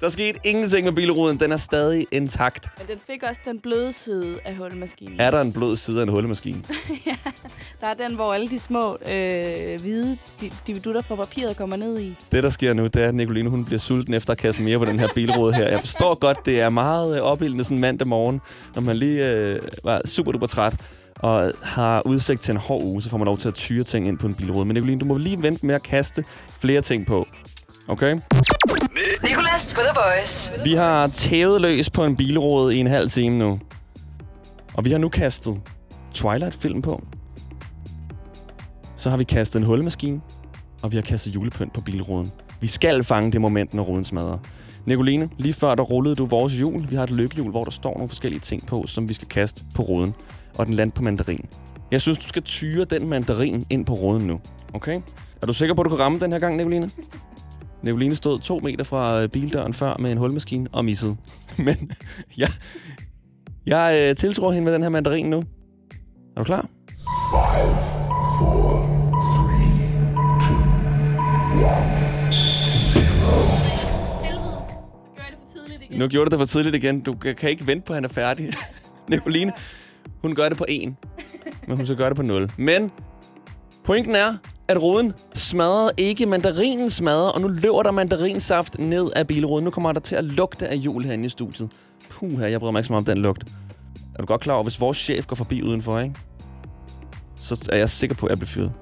der 0.00 0.08
skete 0.08 0.38
ingenting 0.44 0.84
med 0.84 0.92
bilruden. 0.92 1.40
Den 1.40 1.52
er 1.52 1.56
stadig 1.56 2.06
intakt. 2.10 2.68
Men 2.78 2.86
den 2.86 2.98
fik 3.10 3.22
også 3.22 3.40
den 3.44 3.60
bløde 3.60 3.92
side 3.92 4.38
af 4.44 4.56
hullemaskinen. 4.56 5.20
Er 5.20 5.30
der 5.30 5.40
en 5.40 5.52
blød 5.52 5.76
side 5.76 5.98
af 5.98 6.02
en 6.02 6.08
hullemaskine? 6.08 6.62
Der 7.80 7.86
er 7.86 7.94
den, 7.94 8.14
hvor 8.14 8.32
alle 8.34 8.48
de 8.50 8.58
små 8.58 8.92
øh, 9.06 9.80
hvide 9.80 10.16
di- 10.42 10.52
dividutter 10.66 11.02
fra 11.02 11.14
papiret 11.14 11.56
kommer 11.56 11.76
ned 11.76 11.98
i. 12.00 12.16
Det, 12.32 12.42
der 12.42 12.50
sker 12.50 12.72
nu, 12.72 12.84
det 12.84 12.96
er, 12.96 13.08
at 13.08 13.14
Nicoline 13.14 13.50
hun 13.50 13.64
bliver 13.64 13.78
sulten 13.78 14.14
efter 14.14 14.30
at 14.32 14.38
kaste 14.38 14.62
mere 14.62 14.78
på 14.78 14.84
den 14.84 14.98
her 14.98 15.08
bilrude 15.14 15.54
her. 15.54 15.68
Jeg 15.68 15.80
forstår 15.80 16.14
godt, 16.14 16.38
det 16.46 16.60
er 16.60 16.68
meget 16.68 17.16
øh, 17.16 17.22
opildende 17.22 17.64
sådan 17.64 17.78
mandag 17.78 18.06
morgen, 18.08 18.40
når 18.74 18.82
man 18.82 18.96
lige 18.96 19.30
øh, 19.32 19.58
var 19.84 20.00
super 20.04 20.32
duper 20.32 20.46
træt 20.46 20.74
og 21.16 21.52
har 21.62 22.06
udsigt 22.06 22.40
til 22.40 22.52
en 22.52 22.58
hård 22.58 22.82
uge, 22.82 23.02
så 23.02 23.10
får 23.10 23.16
man 23.18 23.24
lov 23.24 23.38
til 23.38 23.48
at 23.48 23.54
tyre 23.54 23.84
ting 23.84 24.08
ind 24.08 24.18
på 24.18 24.26
en 24.26 24.34
bilrude. 24.34 24.64
Men 24.66 24.74
Nicoline, 24.74 25.00
du 25.00 25.04
må 25.04 25.16
lige 25.16 25.42
vente 25.42 25.66
med 25.66 25.74
at 25.74 25.82
kaste 25.82 26.24
flere 26.60 26.80
ting 26.80 27.06
på. 27.06 27.26
Okay? 27.90 28.18
Nicolas 29.22 29.74
på 29.74 29.80
The 29.80 30.00
Voice. 30.00 30.52
Vi 30.64 30.74
har 30.74 31.06
tævet 31.06 31.60
løs 31.60 31.90
på 31.90 32.04
en 32.04 32.16
bilrude 32.16 32.76
i 32.76 32.78
en 32.78 32.86
halv 32.86 33.10
time 33.10 33.38
nu. 33.38 33.60
Og 34.74 34.84
vi 34.84 34.90
har 34.90 34.98
nu 34.98 35.08
kastet 35.08 35.60
Twilight-film 36.12 36.82
på. 36.82 37.02
Så 38.96 39.10
har 39.10 39.16
vi 39.16 39.24
kastet 39.24 39.60
en 39.60 39.66
hullemaskine, 39.66 40.20
og 40.82 40.92
vi 40.92 40.96
har 40.96 41.02
kastet 41.02 41.34
julepynt 41.34 41.72
på 41.72 41.80
bilruden. 41.80 42.32
Vi 42.60 42.66
skal 42.66 43.04
fange 43.04 43.32
det 43.32 43.40
moment, 43.40 43.74
når 43.74 43.82
ruden 43.82 44.04
smadrer. 44.04 44.38
Nicoline, 44.86 45.28
lige 45.38 45.54
før 45.54 45.74
der 45.74 45.82
rullede 45.82 46.16
du 46.16 46.26
vores 46.26 46.54
hjul. 46.54 46.90
Vi 46.90 46.96
har 46.96 47.02
et 47.02 47.10
lykkehjul, 47.10 47.50
hvor 47.50 47.64
der 47.64 47.70
står 47.70 47.94
nogle 47.94 48.08
forskellige 48.08 48.40
ting 48.40 48.66
på, 48.66 48.86
som 48.86 49.08
vi 49.08 49.14
skal 49.14 49.28
kaste 49.28 49.64
på 49.74 49.82
ruden. 49.82 50.14
Og 50.54 50.66
den 50.66 50.74
landte 50.74 50.94
på 50.94 51.02
mandarin. 51.02 51.46
Jeg 51.90 52.00
synes, 52.00 52.18
du 52.18 52.28
skal 52.28 52.42
tyre 52.42 52.84
den 52.84 53.08
mandarin 53.08 53.66
ind 53.70 53.86
på 53.86 53.94
ruden 53.94 54.26
nu. 54.26 54.40
Okay? 54.74 55.00
Er 55.42 55.46
du 55.46 55.52
sikker 55.52 55.74
på, 55.74 55.80
at 55.80 55.84
du 55.84 55.90
kan 55.90 55.98
ramme 55.98 56.20
den 56.20 56.32
her 56.32 56.38
gang, 56.38 56.56
Nicoline? 56.56 56.90
Nicoline 57.82 58.14
stod 58.14 58.38
to 58.38 58.58
meter 58.58 58.84
fra 58.84 59.22
øh, 59.22 59.28
bildøren 59.28 59.74
før 59.74 59.96
med 59.98 60.12
en 60.12 60.18
hulmaskine 60.18 60.68
og 60.72 60.84
missede. 60.84 61.16
Men 61.66 61.92
ja, 62.38 62.46
jeg 63.66 64.08
øh, 64.10 64.16
tiltror 64.16 64.52
hende 64.52 64.64
med 64.64 64.74
den 64.74 64.82
her 64.82 64.88
mandarin 64.88 65.30
nu. 65.30 65.38
Er 66.36 66.38
du 66.38 66.44
klar? 66.44 66.68
Helvede, 74.24 74.62
så 74.68 75.10
gør 75.16 75.22
jeg 75.24 75.32
det 75.32 75.38
for 75.42 75.58
tidligt 75.58 75.82
igen. 75.82 75.98
Nu 75.98 76.08
gjorde 76.08 76.30
du 76.30 76.36
det 76.36 76.40
for 76.40 76.46
tidligt 76.46 76.76
igen. 76.76 77.00
Du 77.00 77.12
kan 77.12 77.34
kan 77.34 77.50
ikke 77.50 77.66
vente 77.66 77.86
på, 77.86 77.92
at 77.92 77.96
han 77.96 78.04
er 78.04 78.08
færdig. 78.08 78.52
Nicoline, 79.10 79.52
hun 80.22 80.34
gør 80.34 80.48
det 80.48 80.58
på 80.58 80.64
1. 80.68 80.94
Men 81.68 81.76
hun 81.76 81.86
skal 81.86 81.96
gøre 81.96 82.08
det 82.08 82.16
på 82.16 82.22
0. 82.22 82.52
Men 82.58 82.90
pointen 83.84 84.14
er, 84.14 84.34
at 84.70 84.82
ruden 84.82 85.12
smadrede 85.34 85.92
ikke. 85.96 86.26
Mandarinen 86.26 86.90
smadrede, 86.90 87.32
og 87.32 87.40
nu 87.40 87.48
løber 87.48 87.82
der 87.82 87.90
mandarinsaft 87.90 88.78
ned 88.78 89.10
af 89.16 89.26
bilruden. 89.26 89.64
Nu 89.64 89.70
kommer 89.70 89.92
der 89.92 90.00
til 90.00 90.14
at 90.16 90.24
lugte 90.24 90.68
af 90.68 90.74
jul 90.74 91.04
herinde 91.04 91.26
i 91.26 91.28
studiet. 91.28 91.70
Puh, 92.10 92.38
her, 92.38 92.46
jeg 92.46 92.60
bryder 92.60 92.72
mig 92.72 92.78
ikke 92.78 92.86
så 92.86 92.92
meget 92.92 93.08
om 93.08 93.14
den 93.14 93.18
lugt. 93.18 93.44
Er 94.14 94.18
du 94.20 94.26
godt 94.26 94.40
klar 94.40 94.54
over, 94.54 94.62
hvis 94.62 94.80
vores 94.80 94.96
chef 94.96 95.26
går 95.26 95.36
forbi 95.36 95.62
udenfor, 95.62 95.98
ikke? 95.98 96.14
Så 97.40 97.68
er 97.72 97.76
jeg 97.76 97.90
sikker 97.90 98.16
på, 98.16 98.26
at 98.26 98.30
jeg 98.30 98.38
bliver 98.38 98.48
fyret. 98.48 98.72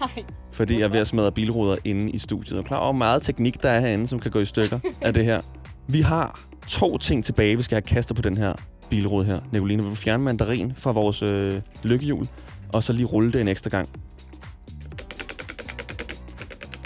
Fordi 0.52 0.78
jeg 0.78 0.84
er 0.84 0.88
ved 0.88 1.00
at 1.00 1.06
smadre 1.06 1.32
bilruder 1.32 1.76
inde 1.84 2.10
i 2.10 2.18
studiet. 2.18 2.58
Og 2.58 2.64
klar 2.64 2.78
over 2.78 2.92
meget 2.92 3.22
teknik, 3.22 3.62
der 3.62 3.68
er 3.68 3.80
herinde, 3.80 4.06
som 4.06 4.18
kan 4.18 4.30
gå 4.30 4.38
i 4.38 4.44
stykker 4.44 4.78
af 5.00 5.14
det 5.14 5.24
her. 5.24 5.40
Vi 5.88 6.00
har 6.00 6.40
to 6.68 6.98
ting 6.98 7.24
tilbage, 7.24 7.56
vi 7.56 7.62
skal 7.62 7.74
have 7.74 7.82
kastet 7.82 8.16
på 8.16 8.22
den 8.22 8.36
her 8.36 8.52
bilrude 8.90 9.24
her. 9.24 9.40
Nicoline, 9.52 9.82
vil 9.82 9.90
du 9.90 9.96
fjerne 9.96 10.22
mandarin 10.22 10.72
fra 10.76 10.92
vores 10.92 11.22
øh, 11.22 11.60
lykkehjul? 11.82 12.26
Og 12.72 12.82
så 12.82 12.92
lige 12.92 13.06
rulle 13.06 13.32
det 13.32 13.40
en 13.40 13.48
ekstra 13.48 13.70
gang. 13.70 13.88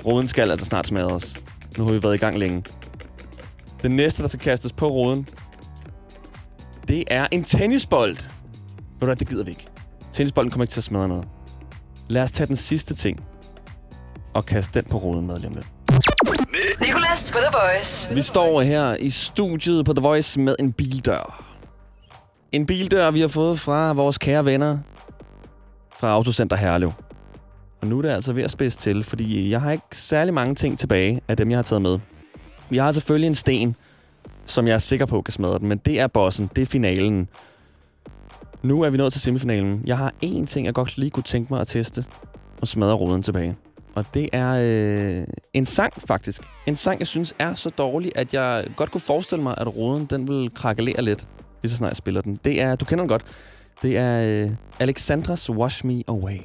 Ruden 0.07 0.29
skal 0.29 0.51
altså 0.51 0.67
snart 0.67 0.87
smadres. 0.87 1.35
Nu 1.79 1.85
har 1.85 1.93
vi 1.93 2.03
været 2.03 2.15
i 2.15 2.19
gang 2.19 2.39
længe. 2.39 2.65
Den 3.83 3.97
næste, 3.97 4.23
der 4.23 4.29
skal 4.29 4.41
kastes 4.41 4.73
på 4.73 4.89
ruden, 4.89 5.29
det 6.89 7.05
er 7.11 7.27
en 7.31 7.45
tennisbold. 7.45 8.17
Ved 8.17 9.01
du 9.01 9.07
hvad, 9.07 9.17
det 9.17 9.29
gider 9.29 9.45
vi 9.45 9.51
ikke. 9.51 9.67
Tennisbolden 10.13 10.51
kommer 10.51 10.65
ikke 10.65 10.73
til 10.73 10.81
at 10.81 10.85
smadre 10.85 11.09
noget. 11.09 11.29
Lad 12.09 12.23
os 12.23 12.33
tage 12.33 12.47
den 12.47 12.57
sidste 12.57 12.95
ting 12.95 13.21
og 14.35 14.47
kaste 14.47 14.81
den 14.81 14.91
på 14.91 14.97
ruden 14.97 15.27
med 15.27 15.39
lige 15.39 15.49
om 15.49 15.55
lidt. 15.55 15.67
Nicolas 16.81 17.33
på 17.33 17.39
The 17.39 17.59
Voice. 17.59 18.15
Vi 18.15 18.23
står 18.23 18.61
her 18.61 18.95
i 18.95 19.11
studiet 19.11 19.85
på 19.85 19.93
The 19.93 20.03
Voice 20.03 20.41
med 20.41 20.57
en 20.59 20.73
bildør. 20.73 21.45
En 22.53 22.67
bildør, 22.67 23.11
vi 23.11 23.21
har 23.21 23.29
fået 23.29 23.59
fra 23.59 23.93
vores 23.93 24.19
kære 24.19 24.45
venner 24.45 24.79
fra 25.99 26.09
Autocenter 26.09 26.57
Herlev. 26.57 26.93
Og 27.87 27.91
nu 27.91 27.99
er 27.99 28.03
det 28.03 28.09
altså 28.09 28.33
ved 28.33 28.43
at 28.43 28.51
spidse 28.51 28.79
til, 28.79 29.05
fordi 29.05 29.51
jeg 29.51 29.61
har 29.61 29.73
ikke 29.73 29.85
særlig 29.93 30.35
mange 30.35 30.55
ting 30.55 30.79
tilbage 30.79 31.21
af 31.29 31.37
dem, 31.37 31.51
jeg 31.51 31.59
har 31.59 31.63
taget 31.63 31.83
med. 31.83 31.99
Vi 32.71 32.77
har 32.77 32.93
selvfølgelig 32.93 33.27
en 33.27 33.35
sten, 33.35 33.77
som 34.47 34.67
jeg 34.67 34.75
er 34.75 34.79
sikker 34.79 35.07
på 35.07 35.23
kan 35.23 35.33
smadre 35.33 35.59
den, 35.59 35.69
men 35.69 35.79
det 35.79 36.01
er 36.01 36.07
bossen, 36.07 36.51
det 36.57 36.63
er 36.63 36.67
finalen. 36.67 37.29
Nu 38.63 38.83
er 38.83 38.91
vi 38.91 38.97
nået 38.97 39.13
til 39.13 39.23
semifinalen. 39.23 39.83
Jeg 39.85 39.99
har 39.99 40.13
én 40.25 40.47
ting, 40.47 40.67
jeg 40.67 40.75
godt 40.75 40.99
lige 40.99 41.11
kunne 41.11 41.23
tænke 41.23 41.53
mig 41.53 41.61
at 41.61 41.67
teste 41.67 42.05
og 42.61 42.69
smadre 42.69 42.95
ruden 42.95 43.23
tilbage. 43.23 43.57
Og 43.95 44.05
det 44.15 44.29
er 44.33 44.55
øh, 45.21 45.27
en 45.53 45.65
sang, 45.65 45.93
faktisk. 46.07 46.43
En 46.67 46.77
sang, 46.77 46.99
jeg 46.99 47.07
synes 47.07 47.35
er 47.39 47.55
så 47.55 47.71
dårlig, 47.71 48.13
at 48.15 48.35
jeg 48.35 48.67
godt 48.77 48.91
kunne 48.91 49.01
forestille 49.01 49.43
mig, 49.43 49.55
at 49.59 49.77
ruden 49.77 50.07
den 50.07 50.29
vil 50.29 50.51
krakelere 50.55 51.03
lidt, 51.03 51.29
lige 51.63 51.71
så 51.71 51.77
snart 51.77 51.91
jeg 51.91 51.97
spiller 51.97 52.21
den. 52.21 52.41
Det 52.45 52.63
er, 52.63 52.77
du 52.77 52.85
kender 52.85 53.03
den 53.03 53.09
godt. 53.09 53.25
Det 53.83 53.97
er 53.97 54.45
øh, 54.45 54.51
Alexandras 54.79 55.51
Wash 55.51 55.87
Me 55.87 56.03
Away. 56.09 56.39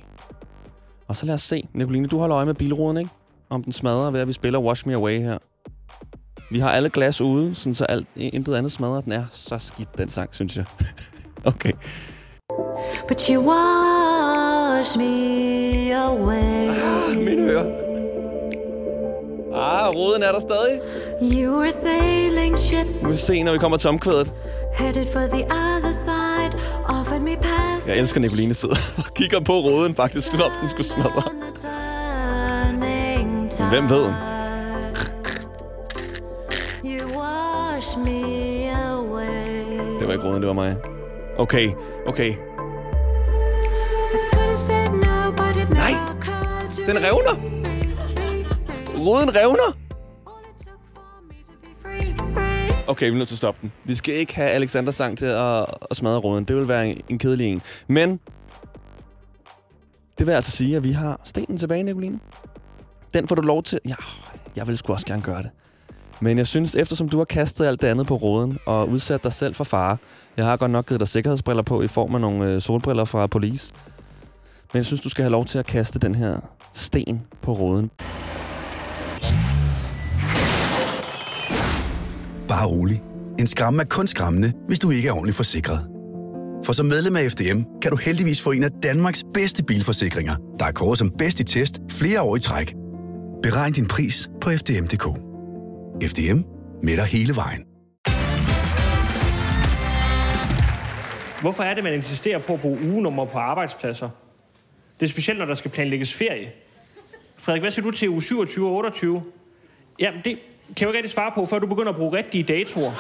Og 1.12 1.18
så 1.18 1.26
lad 1.26 1.34
os 1.34 1.42
se. 1.42 1.68
Nicoline, 1.74 2.08
du 2.08 2.20
holder 2.20 2.36
øje 2.36 2.46
med 2.46 2.54
bilruden, 2.54 2.98
ikke? 2.98 3.10
Om 3.50 3.64
den 3.64 3.74
smadrer 3.74 4.12
ved, 4.12 4.20
at 4.20 4.28
vi 4.28 4.34
spiller 4.34 4.60
Wash 4.60 4.88
Me 4.88 4.94
Away 4.94 5.20
her. 5.20 5.38
Vi 6.52 6.60
har 6.60 6.72
alle 6.72 6.90
glas 6.90 7.22
ude, 7.22 7.56
sådan 7.56 7.74
så 7.74 7.86
alt, 7.86 8.08
intet 8.16 8.56
andet 8.56 8.72
smadrer. 8.72 9.02
Den 9.02 9.12
er 9.12 9.24
så 9.32 9.58
skidt, 9.58 9.98
den 9.98 10.10
sang, 10.10 10.36
synes 10.36 10.58
jeg. 10.58 10.66
okay. 11.54 11.72
But 13.08 13.28
you 13.28 13.50
wash 13.50 14.98
me 14.98 15.96
away. 15.96 16.68
Mine 17.16 17.42
ører. 17.42 17.66
Ah, 19.54 19.96
ruden 19.96 20.24
er 20.24 20.32
der 20.32 20.40
stadig. 20.40 20.80
You 21.22 21.58
were 21.60 21.72
sailing 21.72 22.58
ship 22.58 23.10
vi 23.10 23.16
se, 23.16 23.44
når 23.44 23.52
vi 23.52 23.58
kommer 23.58 23.78
til 23.78 23.90
omkvædet. 23.90 24.34
headed 24.74 25.06
for 25.06 25.28
the 25.28 25.44
other 25.44 25.92
side. 25.92 26.52
Offered 27.00 27.22
me 27.22 27.36
pass. 27.36 27.61
Jeg 27.88 27.98
elsker, 27.98 28.18
at 28.18 28.22
Nicoline 28.22 28.54
sidder 28.54 28.76
og 28.98 29.14
kigger 29.14 29.40
på 29.40 29.54
råden 29.54 29.96
faktisk, 29.96 30.34
når 30.34 30.52
den 30.62 30.70
skulle 30.70 30.88
smadre. 30.88 31.24
Men. 32.74 33.52
Hvem 33.70 33.90
ved? 33.90 34.06
Det 40.00 40.08
var 40.08 40.14
ikke 40.14 40.26
råden, 40.26 40.42
det 40.42 40.48
var 40.48 40.54
mig. 40.54 40.76
Okay, 41.38 41.70
okay. 42.08 42.36
Nej, 45.70 45.94
den 46.88 46.98
revner. 46.98 47.36
Roden 48.98 49.36
revner. 49.36 49.81
Okay, 52.92 53.06
vi 53.06 53.12
er 53.12 53.18
nødt 53.18 53.28
til 53.28 53.36
at 53.36 53.38
stoppe 53.38 53.62
den. 53.62 53.72
Vi 53.86 53.96
skal 53.96 54.14
ikke 54.14 54.36
have 54.36 54.50
Alexander 54.50 54.92
sang 54.92 55.18
til 55.18 55.26
at, 55.26 55.66
at 55.92 55.98
smadre 55.98 56.20
råden. 56.20 56.44
Det 56.44 56.56
vil 56.56 56.68
være 56.68 56.88
en, 56.88 57.02
en 57.10 57.20
kedelig 57.20 57.48
en. 57.48 57.62
Men 57.88 58.20
det 60.18 60.28
vil 60.28 60.32
altså 60.32 60.52
sige, 60.52 60.76
at 60.76 60.84
vi 60.84 60.92
har 60.92 61.22
stenen 61.24 61.58
tilbage, 61.58 61.84
Nicoline. 61.84 62.20
Den 63.14 63.28
får 63.28 63.36
du 63.36 63.42
lov 63.42 63.64
til... 63.64 63.80
Ja, 63.88 63.96
jeg 64.56 64.68
vil 64.68 64.78
sgu 64.78 64.94
også 64.94 65.06
gerne 65.06 65.22
gøre 65.22 65.42
det. 65.42 65.50
Men 66.20 66.38
jeg 66.38 66.48
synes, 66.48 66.76
eftersom 66.76 67.10
du 67.10 67.18
har 67.18 67.26
kastet 67.26 67.66
alt 67.66 67.82
det 67.82 67.88
andet 67.88 68.08
på 68.08 68.16
roden 68.16 68.60
og 68.66 68.90
udsat 68.90 69.24
dig 69.24 69.34
selv 69.34 69.56
for 69.56 69.64
fare, 69.64 69.98
jeg 70.38 70.46
har 70.46 70.58
godt 70.58 70.72
nok 70.72 70.88
givet 70.88 71.00
dig 71.00 71.08
sikkerhedsbriller 71.08 71.64
på 71.64 71.82
i 71.82 71.88
form 71.88 72.16
af 72.16 72.22
nogle 72.22 72.54
øh, 72.54 72.62
solbriller 72.62 73.06
fra 73.06 73.28
Police. 73.28 73.74
Men 74.74 74.78
jeg 74.78 74.86
synes, 74.86 75.02
du 75.02 75.10
skal 75.10 75.24
have 75.24 75.32
lov 75.32 75.46
til 75.46 75.60
at 75.60 75.66
kaste 75.66 76.00
den 76.00 76.16
her 76.16 76.40
sten 76.74 77.22
på 77.42 77.54
roden. 77.54 77.92
Bare 82.52 82.68
rolig. 82.68 83.02
En 83.40 83.48
skræmme 83.48 83.82
er 83.82 83.86
kun 83.86 84.08
skræmmende, 84.08 84.54
hvis 84.68 84.80
du 84.80 84.92
ikke 84.92 85.08
er 85.08 85.12
ordentligt 85.12 85.36
forsikret. 85.36 85.88
For 86.66 86.74
som 86.74 86.86
medlem 86.86 87.16
af 87.16 87.32
FDM 87.32 87.62
kan 87.82 87.92
du 87.92 87.98
heldigvis 87.98 88.42
få 88.42 88.52
en 88.52 88.64
af 88.64 88.70
Danmarks 88.84 89.24
bedste 89.34 89.64
bilforsikringer, 89.64 90.36
der 90.60 90.66
er 90.66 90.72
kåret 90.72 90.98
som 90.98 91.10
bedst 91.18 91.40
i 91.40 91.44
test 91.44 91.80
flere 91.90 92.22
år 92.22 92.36
i 92.36 92.40
træk. 92.40 92.76
Beregn 93.44 93.74
din 93.74 93.88
pris 93.88 94.30
på 94.42 94.50
FDM.dk. 94.50 95.06
FDM 96.10 96.40
med 96.84 96.98
dig 96.98 97.06
hele 97.06 97.36
vejen. 97.36 97.64
Hvorfor 101.42 101.64
er 101.64 101.74
det, 101.74 101.84
man 101.84 101.94
insisterer 101.94 102.40
på 102.40 102.54
at 102.54 102.62
bruge 102.62 102.80
ugenummer 102.84 103.26
på 103.26 103.38
arbejdspladser? 103.38 104.10
Det 105.00 105.06
er 105.06 105.10
specielt, 105.10 105.40
når 105.40 105.46
der 105.46 105.54
skal 105.54 105.72
planlægges 105.72 106.14
ferie. 106.14 106.52
Frederik, 107.38 107.62
hvad 107.62 107.72
siger 107.72 107.86
du 107.86 107.92
til 107.92 108.10
uge 108.10 108.22
27 108.22 108.68
og 108.68 108.74
28? 108.74 109.24
Jamen, 110.00 110.22
det 110.26 110.40
kan 110.76 110.80
jeg 110.80 110.86
jo 110.86 110.90
ikke 110.90 110.98
rigtig 110.98 111.12
svare 111.12 111.32
på, 111.36 111.46
før 111.46 111.60
du 111.60 111.68
begynder 111.68 111.90
at 111.90 111.96
bruge 111.96 112.18
rigtige 112.18 112.44
datoer. 112.44 112.92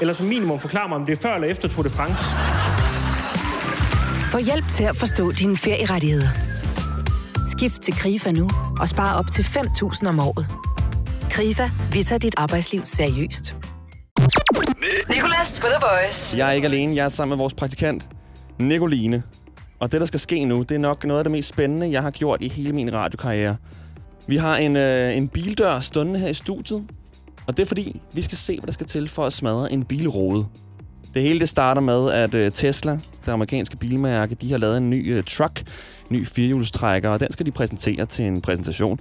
Eller 0.00 0.14
som 0.14 0.26
minimum 0.26 0.58
forklare 0.58 0.88
mig, 0.88 0.96
om 0.96 1.06
det 1.06 1.18
er 1.18 1.22
før 1.22 1.34
eller 1.34 1.48
efter 1.48 1.68
Tour 1.68 1.82
de 1.82 1.90
France. 1.90 2.24
Få 4.32 4.38
hjælp 4.38 4.64
til 4.74 4.84
at 4.84 4.96
forstå 4.96 5.32
dine 5.32 5.56
ferierettigheder. 5.56 6.28
Skift 7.46 7.82
til 7.82 7.94
KRIFA 7.94 8.30
nu 8.30 8.50
og 8.80 8.88
spar 8.88 9.18
op 9.18 9.24
til 9.34 9.42
5.000 9.42 10.08
om 10.08 10.18
året. 10.20 10.46
KRIFA, 11.30 11.70
vi 11.92 12.02
tager 12.02 12.18
dit 12.18 12.34
arbejdsliv 12.36 12.82
seriøst. 12.84 13.54
Nicolas 15.08 15.60
på 15.60 15.66
The 15.66 15.86
Voice. 15.90 16.38
Jeg 16.38 16.48
er 16.48 16.52
ikke 16.52 16.66
alene. 16.68 16.94
Jeg 16.96 17.04
er 17.04 17.08
sammen 17.08 17.30
med 17.30 17.36
vores 17.36 17.54
praktikant, 17.54 18.08
Nicoline. 18.58 19.22
Og 19.80 19.92
det, 19.92 20.00
der 20.00 20.06
skal 20.06 20.20
ske 20.20 20.44
nu, 20.44 20.62
det 20.62 20.74
er 20.74 20.78
nok 20.78 21.04
noget 21.04 21.20
af 21.20 21.24
det 21.24 21.30
mest 21.30 21.48
spændende, 21.48 21.90
jeg 21.90 22.02
har 22.02 22.10
gjort 22.10 22.42
i 22.42 22.48
hele 22.48 22.72
min 22.72 22.92
radiokarriere. 22.92 23.56
Vi 24.28 24.36
har 24.36 24.56
en, 24.56 24.76
øh, 24.76 25.16
en 25.16 25.28
bildør 25.28 25.80
stående 25.80 26.18
her 26.18 26.28
i 26.28 26.34
studiet. 26.34 26.84
Og 27.46 27.56
det 27.56 27.62
er 27.62 27.66
fordi, 27.66 28.00
vi 28.12 28.22
skal 28.22 28.38
se, 28.38 28.56
hvad 28.56 28.66
der 28.66 28.72
skal 28.72 28.86
til 28.86 29.08
for 29.08 29.26
at 29.26 29.32
smadre 29.32 29.72
en 29.72 29.84
bilrode. 29.84 30.46
Det 31.14 31.22
hele 31.22 31.40
det 31.40 31.48
starter 31.48 31.80
med, 31.80 32.10
at 32.10 32.34
øh, 32.34 32.52
Tesla, 32.52 32.92
det 33.26 33.32
amerikanske 33.32 33.76
bilmærke, 33.76 34.34
de 34.34 34.50
har 34.50 34.58
lavet 34.58 34.76
en 34.76 34.90
ny 34.90 35.14
øh, 35.14 35.22
truck, 35.22 35.64
ny 36.10 36.26
firehjulstrækker, 36.26 37.10
og 37.10 37.20
den 37.20 37.32
skal 37.32 37.46
de 37.46 37.50
præsentere 37.50 38.06
til 38.06 38.24
en 38.24 38.40
præsentation. 38.40 39.00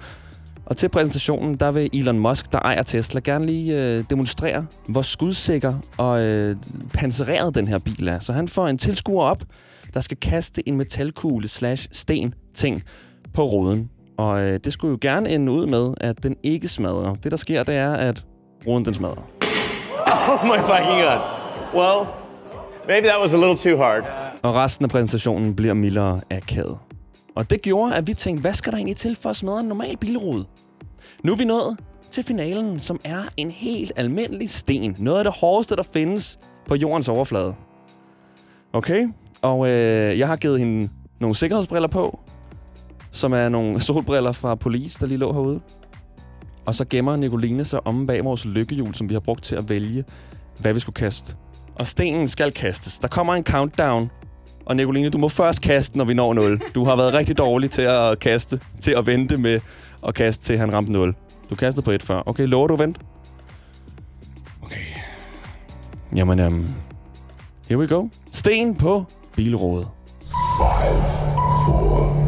Og 0.66 0.78
til 0.78 0.90
præsentationen, 0.90 1.56
der 1.56 1.72
vil 1.72 1.90
Elon 1.94 2.20
Musk, 2.20 2.52
der 2.52 2.60
ejer 2.60 2.84
Tesla, 2.84 3.20
gerne 3.24 3.46
lige 3.46 3.98
øh, 3.98 4.04
demonstrere, 4.10 4.66
hvor 4.90 5.02
skudsikker 5.02 5.74
og 5.98 6.22
øh, 6.22 6.56
pansereret 6.94 7.56
den 7.56 7.68
her 7.68 7.78
bil 7.78 8.08
er. 8.08 8.20
Så 8.20 8.34
han 8.34 8.48
får 8.48 8.68
en 8.68 8.78
tilskuer 8.78 9.24
op, 9.24 9.44
der 9.94 10.00
skal 10.00 10.18
kaste 10.18 10.68
en 10.70 10.78
metalkugle 10.78 11.48
slash 11.48 11.88
sten 11.92 12.34
ting 12.54 12.84
på 13.34 13.44
ruden. 13.44 13.90
Og 14.18 14.42
øh, 14.42 14.60
det 14.64 14.74
skulle 14.74 14.92
jo 14.92 14.98
gerne 15.02 15.30
ende 15.30 15.52
ud 15.52 15.66
med, 15.66 15.94
at 16.02 16.24
den 16.24 16.36
ikke 16.44 16.68
smadrer. 16.68 17.14
Det, 17.14 17.32
der 17.32 17.38
sker, 17.38 17.64
det 17.64 17.76
er, 17.76 17.94
at 17.94 18.26
ruden 18.68 18.86
den 18.86 18.94
smadrer. 18.94 19.22
Oh 20.30 20.46
my 20.46 20.60
fucking 20.60 21.02
god. 21.04 21.20
Well, 21.76 22.08
maybe 22.88 23.08
that 23.08 23.22
was 23.22 23.34
a 23.34 23.38
little 23.38 23.58
too 23.58 23.78
hard. 23.84 24.04
Og 24.44 24.56
resten 24.56 24.86
af 24.86 24.90
præsentationen 24.92 25.56
bliver 25.56 25.74
mildere 25.74 26.22
akavet. 26.32 26.78
Og 27.36 27.50
det 27.50 27.62
gjorde, 27.62 27.96
at 27.96 28.08
vi 28.08 28.14
tænkte, 28.14 28.42
hvad 28.42 28.54
skal 28.54 28.72
der 28.72 28.78
egentlig 28.78 28.96
til 28.96 29.16
for 29.16 29.30
at 29.30 29.36
smadre 29.36 29.60
en 29.60 29.66
normal 29.66 29.98
bilrude? 29.98 30.46
Nu 31.24 31.32
er 31.32 31.38
vi 31.38 31.46
nået 31.46 31.78
til 32.12 32.24
finalen, 32.24 32.80
som 32.80 33.00
er 33.04 33.22
en 33.38 33.52
helt 33.52 33.92
almindelig 33.96 34.50
sten. 34.50 34.96
Noget 35.00 35.18
af 35.18 35.24
det 35.24 35.34
hårdeste, 35.34 35.76
der 35.76 35.84
findes 35.94 36.40
på 36.68 36.76
jordens 36.76 37.10
overflade. 37.10 37.56
Okay, 38.74 39.08
og 39.42 39.68
øh, 39.68 40.20
jeg 40.20 40.28
har 40.28 40.36
givet 40.36 40.60
hende 40.60 40.90
nogle 41.20 41.36
sikkerhedsbriller 41.36 41.88
på, 41.88 42.20
som 43.18 43.34
er 43.34 43.50
nogle 43.50 43.82
solbriller 43.88 44.32
fra 44.32 44.56
polis, 44.56 44.96
der 44.96 45.08
lige 45.08 45.18
lå 45.18 45.34
herude. 45.34 45.60
Og 46.66 46.76
så 46.76 46.86
gemmer 46.90 47.16
Nicoline 47.16 47.66
sig 47.66 47.88
om 47.88 48.08
bag 48.08 48.24
vores 48.24 48.46
lykkehjul, 48.46 48.96
som 48.96 49.10
vi 49.10 49.14
har 49.14 49.20
brugt 49.20 49.44
til 49.44 49.56
at 49.56 49.70
vælge, 49.70 50.04
hvad 50.60 50.74
vi 50.74 50.80
skulle 50.80 50.94
kaste. 50.94 51.36
Og 51.76 51.88
stenen 51.88 52.28
skal 52.28 52.52
kastes. 52.52 53.00
Der 53.00 53.08
kommer 53.08 53.34
en 53.34 53.44
countdown. 53.44 54.12
Og 54.66 54.76
Nicoline, 54.76 55.10
du 55.10 55.18
må 55.18 55.28
først 55.28 55.62
kaste, 55.62 55.98
når 55.98 56.06
vi 56.06 56.14
når 56.14 56.34
0. 56.34 56.62
Du 56.76 56.86
har 56.86 56.96
været 56.96 57.14
rigtig 57.14 57.38
dårlig 57.38 57.72
til 57.72 57.82
at 57.82 58.20
kaste, 58.20 58.60
til 58.82 58.92
at 58.92 59.06
vente 59.06 59.38
med 59.38 59.60
at 60.08 60.16
kaste, 60.16 60.44
til 60.44 60.58
han 60.58 60.74
ramte 60.74 60.92
0. 60.92 61.16
Du 61.50 61.56
kastede 61.56 61.86
på 61.86 61.92
et 61.92 62.04
før. 62.04 62.24
Okay, 62.26 62.48
lover 62.48 62.68
du 62.68 62.74
at 62.74 62.80
vente? 62.80 63.00
Okay. 64.64 64.82
Jamen, 66.16 66.40
um, 66.40 66.68
here 67.70 67.80
we 67.80 67.88
go. 67.88 68.08
Sten 68.32 68.76
på 68.76 69.06
bilrådet. 69.36 69.88
5, 70.22 70.28
4, 71.66 72.27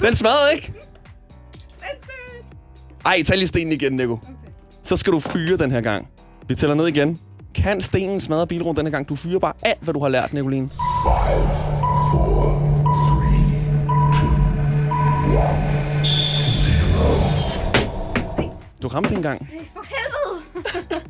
Den 0.00 0.16
smadrede 0.16 0.54
ikke? 0.54 0.72
Ej, 3.06 3.22
tag 3.22 3.36
lige 3.36 3.48
stenen 3.48 3.72
igen, 3.72 3.92
Nico. 3.92 4.18
Så 4.82 4.96
skal 4.96 5.12
du 5.12 5.20
fyre 5.20 5.56
den 5.56 5.70
her 5.70 5.80
gang. 5.80 6.08
Vi 6.48 6.54
tæller 6.54 6.74
ned 6.74 6.86
igen. 6.86 7.20
Kan 7.54 7.80
stenen 7.80 8.20
smadre 8.20 8.46
bilruden 8.46 8.76
den 8.76 8.86
her 8.86 8.90
gang? 8.90 9.08
Du 9.08 9.16
fyrer 9.16 9.38
bare 9.38 9.52
alt, 9.62 9.78
hvad 9.82 9.94
du 9.94 10.00
har 10.00 10.08
lært, 10.08 10.32
Nicoline. 10.32 10.70
Du 18.82 18.88
ramte 18.88 19.14
en 19.14 19.22
gang. 19.22 19.48
For 19.74 19.84
helvede! 19.88 21.06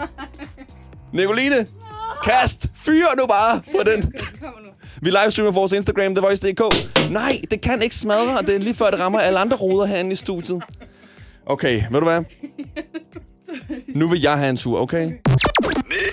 Nicoline, 1.13 1.67
kast! 2.25 2.67
Fyr 2.75 3.05
nu 3.19 3.27
bare 3.27 3.61
på 3.73 3.83
den. 3.91 4.13
Vi 5.03 5.11
livestreamer 5.11 5.51
på 5.51 5.55
vores 5.55 5.73
Instagram, 5.73 6.15
TheVoice.dk. 6.15 6.63
Nej, 7.11 7.41
det 7.51 7.61
kan 7.61 7.83
ikke 7.83 7.95
smadre, 7.95 8.39
og 8.39 8.47
det 8.47 8.55
er 8.55 8.59
lige 8.59 8.75
før, 8.75 8.91
det 8.91 9.01
rammer 9.01 9.19
alle 9.19 9.39
andre 9.39 9.57
ruder 9.57 9.87
herinde 9.87 10.13
i 10.13 10.15
studiet. 10.15 10.63
Okay, 11.47 11.83
ved 11.91 12.01
du 12.01 12.07
hvad? 12.07 12.25
Nu 13.95 14.09
vil 14.09 14.21
jeg 14.21 14.39
have 14.39 14.51
en 14.51 14.57
tur, 14.57 14.81
okay? 14.81 15.11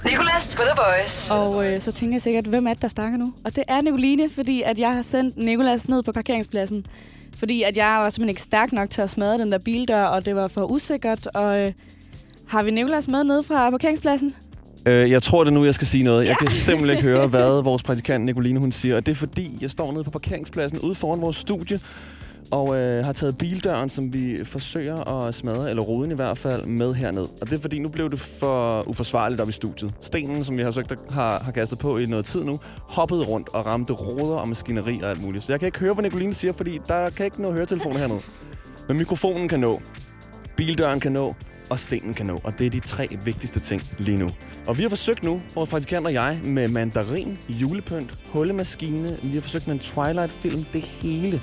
Nicolas 0.05 0.55
på 0.55 0.61
The 0.61 0.81
Voice. 0.85 1.33
Og 1.33 1.67
øh, 1.67 1.81
så 1.81 1.91
tænker 1.91 2.15
jeg 2.15 2.21
sikkert, 2.21 2.45
hvem 2.45 2.67
er 2.67 2.73
det, 2.73 2.81
der 2.81 2.87
snakker 2.87 3.17
nu? 3.17 3.33
Og 3.45 3.55
det 3.55 3.63
er 3.67 3.81
Nicoline, 3.81 4.29
fordi 4.29 4.61
at 4.61 4.79
jeg 4.79 4.93
har 4.93 5.01
sendt 5.01 5.37
Nikolas 5.37 5.89
ned 5.89 6.03
på 6.03 6.11
parkeringspladsen. 6.11 6.85
Fordi 7.37 7.63
at 7.63 7.77
jeg 7.77 7.85
var 7.85 8.09
simpelthen 8.09 8.29
ikke 8.29 8.41
stærk 8.41 8.71
nok 8.71 8.89
til 8.89 9.01
at 9.01 9.09
smadre 9.09 9.37
den 9.37 9.51
der 9.51 9.57
bildør, 9.57 10.03
og 10.03 10.25
det 10.25 10.35
var 10.35 10.47
for 10.47 10.71
usikkert. 10.71 11.27
Og 11.27 11.59
øh, 11.59 11.73
har 12.47 12.63
vi 12.63 12.71
Nikolas 12.71 13.07
med 13.07 13.23
ned 13.23 13.43
fra 13.43 13.69
parkeringspladsen? 13.69 14.35
Øh, 14.85 15.11
jeg 15.11 15.23
tror 15.23 15.43
det 15.43 15.53
nu, 15.53 15.65
jeg 15.65 15.75
skal 15.75 15.87
sige 15.87 16.03
noget. 16.03 16.27
Jeg 16.27 16.35
kan 16.39 16.49
simpelthen 16.49 16.97
ikke 16.97 17.09
høre, 17.09 17.27
hvad 17.27 17.63
vores 17.63 17.83
praktikant 17.83 18.25
Nicoline 18.25 18.59
hun 18.59 18.71
siger. 18.71 18.95
Og 18.95 19.05
det 19.05 19.11
er 19.11 19.15
fordi, 19.15 19.57
jeg 19.61 19.71
står 19.71 19.91
nede 19.91 20.03
på 20.03 20.11
parkeringspladsen 20.11 20.79
ude 20.79 20.95
foran 20.95 21.21
vores 21.21 21.35
studie, 21.35 21.79
og 22.51 22.79
øh, 22.79 23.05
har 23.05 23.13
taget 23.13 23.37
bildøren, 23.37 23.89
som 23.89 24.13
vi 24.13 24.37
forsøger 24.43 25.27
at 25.27 25.35
smadre, 25.35 25.69
eller 25.69 25.83
ruden 25.83 26.11
i 26.11 26.15
hvert 26.15 26.37
fald, 26.37 26.65
med 26.65 26.93
herned. 26.93 27.27
Og 27.41 27.49
det 27.49 27.53
er 27.53 27.59
fordi, 27.59 27.79
nu 27.79 27.89
blev 27.89 28.11
det 28.11 28.19
for 28.19 28.89
uforsvarligt 28.89 29.41
op 29.41 29.49
i 29.49 29.51
studiet. 29.51 29.93
Stenen, 30.01 30.43
som 30.43 30.57
vi 30.57 30.63
har 30.63 30.71
søgt 30.71 30.91
at, 30.91 30.97
har, 31.09 31.39
har 31.39 31.51
kastet 31.51 31.79
på 31.79 31.97
i 31.97 32.05
noget 32.05 32.25
tid 32.25 32.43
nu, 32.43 32.59
hoppede 32.87 33.23
rundt 33.23 33.49
og 33.49 33.65
ramte 33.65 33.93
ruder 33.93 34.35
og 34.35 34.47
maskineri 34.47 34.99
og 35.03 35.09
alt 35.09 35.21
muligt. 35.21 35.43
Så 35.43 35.51
jeg 35.51 35.59
kan 35.59 35.67
ikke 35.67 35.79
høre, 35.79 35.93
hvad 35.93 36.03
Nicoline 36.03 36.33
siger, 36.33 36.53
fordi 36.53 36.79
der 36.87 37.09
kan 37.09 37.25
ikke 37.25 37.41
nå 37.41 37.51
høretelefoner 37.51 37.99
hernede. 37.99 38.19
Men 38.87 38.97
mikrofonen 38.97 39.47
kan 39.47 39.59
nå, 39.59 39.81
bildøren 40.57 40.99
kan 40.99 41.11
nå, 41.11 41.35
og 41.73 41.79
stenen 41.79 42.13
kan 42.13 42.25
nå. 42.25 42.41
Og 42.43 42.59
det 42.59 42.65
er 42.65 42.69
de 42.69 42.79
tre 42.79 43.07
vigtigste 43.23 43.59
ting 43.59 43.81
lige 43.99 44.17
nu. 44.17 44.31
Og 44.67 44.77
vi 44.77 44.81
har 44.81 44.89
forsøgt 44.89 45.23
nu, 45.23 45.41
vores 45.55 45.69
praktikant 45.69 46.05
og 46.05 46.13
jeg, 46.13 46.39
med 46.43 46.67
mandarin, 46.67 47.37
julepynt, 47.49 48.13
hullemaskine. 48.27 49.17
Vi 49.23 49.33
har 49.33 49.41
forsøgt 49.41 49.67
med 49.67 49.75
en 49.75 49.79
Twilight-film, 49.79 50.63
det 50.73 50.81
hele. 50.81 51.41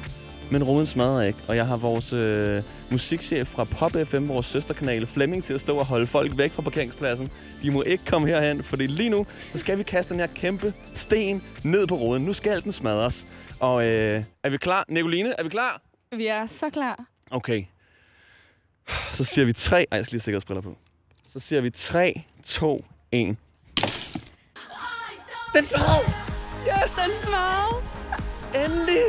Men 0.50 0.64
ruden 0.64 0.86
smadrer 0.86 1.22
ikke. 1.22 1.38
Og 1.48 1.56
jeg 1.56 1.66
har 1.66 1.76
vores 1.76 2.12
øh, 2.12 2.62
musikchef 2.90 3.48
fra 3.48 3.64
Pop 3.64 3.92
FM, 4.06 4.28
vores 4.28 4.46
søsterkanal, 4.46 5.06
Flemming, 5.06 5.44
til 5.44 5.54
at 5.54 5.60
stå 5.60 5.76
og 5.76 5.86
holde 5.86 6.06
folk 6.06 6.38
væk 6.38 6.52
fra 6.52 6.62
parkeringspladsen. 6.62 7.30
De 7.62 7.70
må 7.70 7.82
ikke 7.82 8.04
komme 8.04 8.28
herhen, 8.28 8.62
fordi 8.62 8.86
lige 8.86 9.10
nu, 9.10 9.26
så 9.52 9.58
skal 9.58 9.78
vi 9.78 9.82
kaste 9.82 10.12
den 10.14 10.20
her 10.20 10.26
kæmpe 10.34 10.72
sten 10.94 11.42
ned 11.64 11.86
på 11.86 11.94
ruden. 11.94 12.22
Nu 12.22 12.32
skal 12.32 12.62
den 12.62 12.72
smadres. 12.72 13.26
Og 13.60 13.82
øh, 13.82 14.22
er 14.44 14.50
vi 14.50 14.56
klar? 14.56 14.84
Nicoline, 14.88 15.34
er 15.38 15.42
vi 15.42 15.48
klar? 15.48 15.82
Vi 16.16 16.26
er 16.26 16.46
så 16.46 16.70
klar. 16.70 17.04
Okay. 17.30 17.64
Så 19.12 19.24
siger 19.24 19.44
vi 19.44 19.52
tre... 19.52 19.86
Ej, 19.90 19.96
jeg 19.96 20.04
skal 20.06 20.14
lige 20.14 20.22
sikkerhedsbriller 20.22 20.62
på. 20.62 20.76
Så 21.32 21.40
siger 21.40 21.60
vi 21.60 21.70
3, 21.70 22.22
2, 22.44 22.84
1. 23.12 23.36
Den 25.54 25.66
smadrede! 25.66 26.04
Yes! 26.66 26.92
Den 26.92 27.10
smadrede! 27.22 27.84
Endelig! 28.54 29.02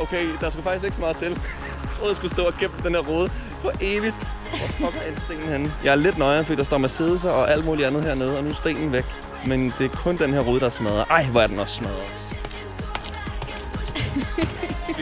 Okay, 0.00 0.26
der 0.40 0.50
skulle 0.50 0.64
faktisk 0.64 0.84
ikke 0.84 0.94
så 0.94 1.00
meget 1.00 1.16
til. 1.16 1.28
Jeg 1.28 1.90
troede, 1.92 2.08
jeg 2.10 2.16
skulle 2.16 2.34
stå 2.34 2.46
og 2.46 2.54
gemme 2.54 2.76
den 2.84 2.94
her 2.94 3.02
rode 3.02 3.30
for 3.60 3.72
evigt. 3.80 4.14
Hvor 4.58 4.84
pokker 4.84 5.00
er 5.00 5.20
stenen 5.20 5.48
henne? 5.48 5.72
Jeg 5.84 5.90
er 5.90 5.94
lidt 5.94 6.18
nøje, 6.18 6.44
fordi 6.44 6.56
der 6.56 6.64
står 6.64 6.78
Mercedes 6.78 7.24
og 7.24 7.50
alt 7.50 7.64
muligt 7.64 7.86
andet 7.86 8.02
hernede, 8.04 8.38
og 8.38 8.44
nu 8.44 8.50
er 8.50 8.54
stenen 8.54 8.92
væk. 8.92 9.04
Men 9.46 9.72
det 9.78 9.84
er 9.84 9.96
kun 9.96 10.16
den 10.18 10.32
her 10.32 10.40
rode, 10.40 10.60
der 10.60 10.66
er 10.66 10.70
smadret. 10.70 11.04
Ej, 11.10 11.26
hvor 11.26 11.40
er 11.40 11.46
den 11.46 11.58
også 11.58 11.74
smadret. 11.74 12.31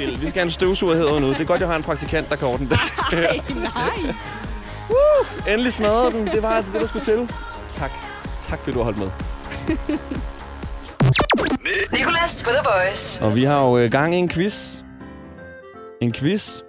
Bill, 0.00 0.20
Vi 0.20 0.28
skal 0.28 0.40
have 0.40 0.44
en 0.44 0.50
støvsuger 0.50 0.96
herude 0.96 1.20
nu. 1.20 1.28
Det 1.28 1.40
er 1.40 1.44
godt, 1.44 1.60
jeg 1.60 1.68
har 1.68 1.76
en 1.76 1.82
praktikant, 1.82 2.30
der 2.30 2.36
kan 2.36 2.48
ordne 2.48 2.68
det. 2.68 2.78
Ej, 3.12 3.40
nej. 3.54 4.14
Uh, 4.90 5.52
endelig 5.52 5.72
smadrede 5.72 6.12
den. 6.12 6.26
Det 6.26 6.42
var 6.42 6.48
altså 6.48 6.72
det, 6.72 6.80
der 6.80 6.86
skulle 6.86 7.04
til. 7.04 7.30
Tak. 7.72 7.90
Tak, 8.40 8.58
fordi 8.58 8.72
du 8.72 8.78
har 8.78 8.84
holdt 8.84 8.98
med. 8.98 9.10
Nicolas 11.92 12.42
på 12.44 12.50
The 12.50 12.68
Voice. 12.74 13.24
Og 13.24 13.34
vi 13.34 13.44
har 13.44 13.64
jo 13.66 13.78
øh, 13.78 13.90
gang 13.90 14.14
i 14.14 14.18
en 14.18 14.28
quiz. 14.28 14.82
En 16.02 16.12
quiz, 16.12 16.60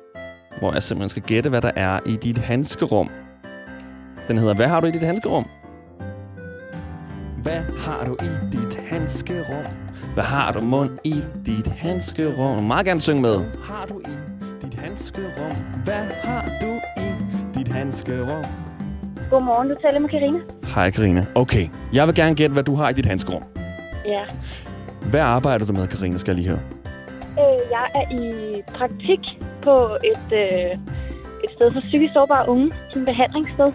hvor 0.59 0.73
jeg 0.73 0.83
simpelthen 0.83 1.09
skal 1.09 1.23
gætte, 1.23 1.49
hvad 1.49 1.61
der 1.61 1.71
er 1.75 1.99
i 2.05 2.15
dit 2.15 2.37
handskerum. 2.37 3.09
Den 4.27 4.37
hedder, 4.37 4.53
hvad 4.53 4.67
har 4.67 4.79
du 4.79 4.87
i 4.87 4.91
dit 4.91 5.03
handskerum? 5.03 5.45
Hvad 7.43 7.61
har 7.77 8.05
du 8.05 8.13
i 8.13 8.29
dit 8.51 8.79
handskerum? 8.89 9.65
Hvad 10.13 10.23
har 10.23 10.51
du 10.51 10.61
mund 10.61 10.89
i 11.05 11.15
dit 11.45 11.67
handskerum? 11.67 12.63
Meget 12.63 12.85
gerne 12.85 13.01
synge 13.01 13.21
med. 13.21 13.35
Har 13.63 13.85
du 13.89 13.99
i 13.99 14.15
dit 14.65 14.73
handskerum? 14.73 15.55
Hvad 15.83 16.05
har 16.23 16.45
du 16.61 16.71
i 17.01 17.09
dit 17.59 17.67
handskerum? 17.67 18.43
Godmorgen, 19.29 19.69
du 19.69 19.75
taler 19.81 19.99
med 19.99 20.09
Karina. 20.09 20.39
Hej 20.75 20.91
Karina. 20.91 21.25
Okay, 21.35 21.67
jeg 21.93 22.07
vil 22.07 22.15
gerne 22.15 22.35
gætte, 22.35 22.53
hvad 22.53 22.63
du 22.63 22.75
har 22.75 22.89
i 22.89 22.93
dit 22.93 23.05
handskerum. 23.05 23.43
Ja. 24.05 24.21
Hvad 25.09 25.19
arbejder 25.21 25.65
du 25.65 25.73
med, 25.73 25.87
Karina, 25.87 26.17
skal 26.17 26.31
jeg 26.31 26.37
lige 26.43 26.49
høre? 26.49 26.61
Øh, 27.31 27.71
jeg 27.71 27.87
er 27.95 28.11
i 28.11 28.61
praktik 28.77 29.19
på 29.63 29.97
et, 30.03 30.33
øh, 30.33 30.71
et 31.43 31.49
sted 31.55 31.73
for 31.73 31.79
psykisk 31.81 32.13
sårbare 32.13 32.49
unge. 32.49 32.71
Som 32.93 33.05
behandlingssted. 33.05 33.71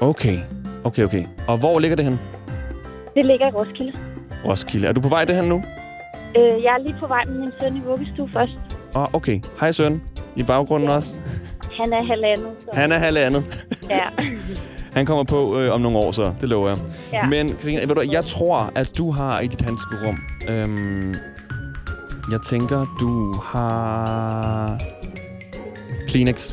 Okay, 0.00 0.38
okay, 0.84 1.04
okay. 1.04 1.24
Og 1.48 1.58
hvor 1.58 1.78
ligger 1.78 1.96
det 1.96 2.04
hen? 2.04 2.18
Det 3.16 3.24
ligger 3.24 3.46
i 3.46 3.50
Roskilde. 3.50 3.92
Roskilde. 4.44 4.88
Er 4.88 4.92
du 4.92 5.00
på 5.00 5.08
vej 5.08 5.24
derhen 5.24 5.48
nu? 5.48 5.62
Øh, 6.36 6.62
jeg 6.62 6.74
er 6.78 6.82
lige 6.82 6.96
på 7.00 7.06
vej 7.06 7.22
med 7.26 7.38
min 7.38 7.52
søn 7.60 7.76
i 7.76 7.80
vuggestue 7.80 8.30
først. 8.32 8.52
Åh, 8.94 9.02
oh, 9.02 9.14
okay. 9.14 9.40
Hej 9.60 9.72
søn. 9.72 10.02
I 10.36 10.42
baggrunden 10.42 10.88
også. 10.88 11.16
Han 11.78 11.92
er 11.92 12.02
halvandet. 12.02 12.48
Så. 12.60 12.70
Han 12.72 12.92
er 12.92 12.98
halvandet. 12.98 13.68
Ja. 13.90 14.04
Han 14.96 15.06
kommer 15.06 15.24
på 15.24 15.60
øh, 15.60 15.74
om 15.74 15.80
nogle 15.80 15.98
år, 15.98 16.12
så 16.12 16.34
det 16.40 16.48
lover 16.48 16.68
jeg. 16.68 16.78
Ja. 17.12 17.26
Men 17.26 17.56
Karina, 17.56 17.80
ved 17.80 17.94
du, 17.94 18.02
jeg 18.10 18.24
tror, 18.24 18.72
at 18.74 18.92
du 18.98 19.10
har 19.10 19.40
i 19.40 19.46
dit 19.46 19.60
handskerum... 19.60 20.18
Øhm, 20.48 21.14
jeg 22.30 22.40
tænker, 22.46 22.86
du 23.00 23.32
har... 23.32 24.80
Kleenex. 26.08 26.52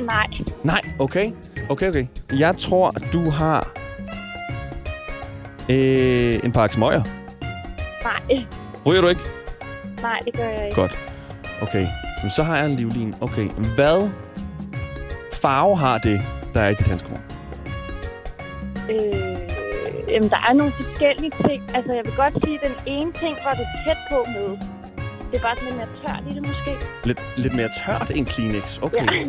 Nej. 0.00 0.26
Nej, 0.62 0.80
okay. 1.00 1.32
Okay, 1.68 1.88
okay. 1.88 2.06
Jeg 2.38 2.56
tror, 2.56 2.94
du 3.12 3.30
har... 3.30 3.83
Øh, 5.68 6.40
en 6.44 6.52
pakke 6.52 6.74
smøger. 6.74 7.02
Nej. 8.04 8.44
Ryger 8.86 9.00
du 9.00 9.08
ikke? 9.08 9.20
Nej, 10.02 10.18
det 10.24 10.34
gør 10.36 10.48
jeg 10.48 10.64
ikke. 10.66 10.80
Godt. 10.80 10.98
Okay. 11.62 11.86
Men 12.22 12.30
så 12.30 12.42
har 12.42 12.56
jeg 12.56 12.66
en 12.66 12.76
livlin. 12.76 13.14
Okay. 13.20 13.48
Hvad 13.48 14.10
farve 15.32 15.76
har 15.76 15.98
det, 15.98 16.20
der 16.54 16.60
er 16.60 16.68
i 16.68 16.74
dit 16.74 16.86
handskerum? 16.86 17.18
Øh, 18.90 19.38
jamen, 20.08 20.30
der 20.30 20.36
er 20.48 20.52
nogle 20.52 20.72
forskellige 20.72 21.30
ting. 21.46 21.62
Altså, 21.76 21.92
jeg 21.92 22.02
vil 22.04 22.14
godt 22.16 22.44
sige, 22.44 22.58
at 22.64 22.70
den 22.70 22.76
ene 22.92 23.12
ting 23.12 23.36
var 23.44 23.52
det 23.54 23.66
tæt 23.86 23.96
på 24.10 24.24
med. 24.26 24.58
Det 25.30 25.38
er 25.38 25.42
bare 25.42 25.56
sådan 25.56 25.68
lidt 25.68 25.76
mere 25.76 25.88
tørt 26.08 26.22
i 26.30 26.34
det, 26.34 26.42
måske. 26.46 26.86
Lidt, 27.04 27.20
lidt 27.36 27.54
mere 27.56 27.68
tørt 27.86 28.10
end 28.14 28.26
Kleenex. 28.26 28.78
Okay. 28.82 29.06
Ja. 29.12 29.24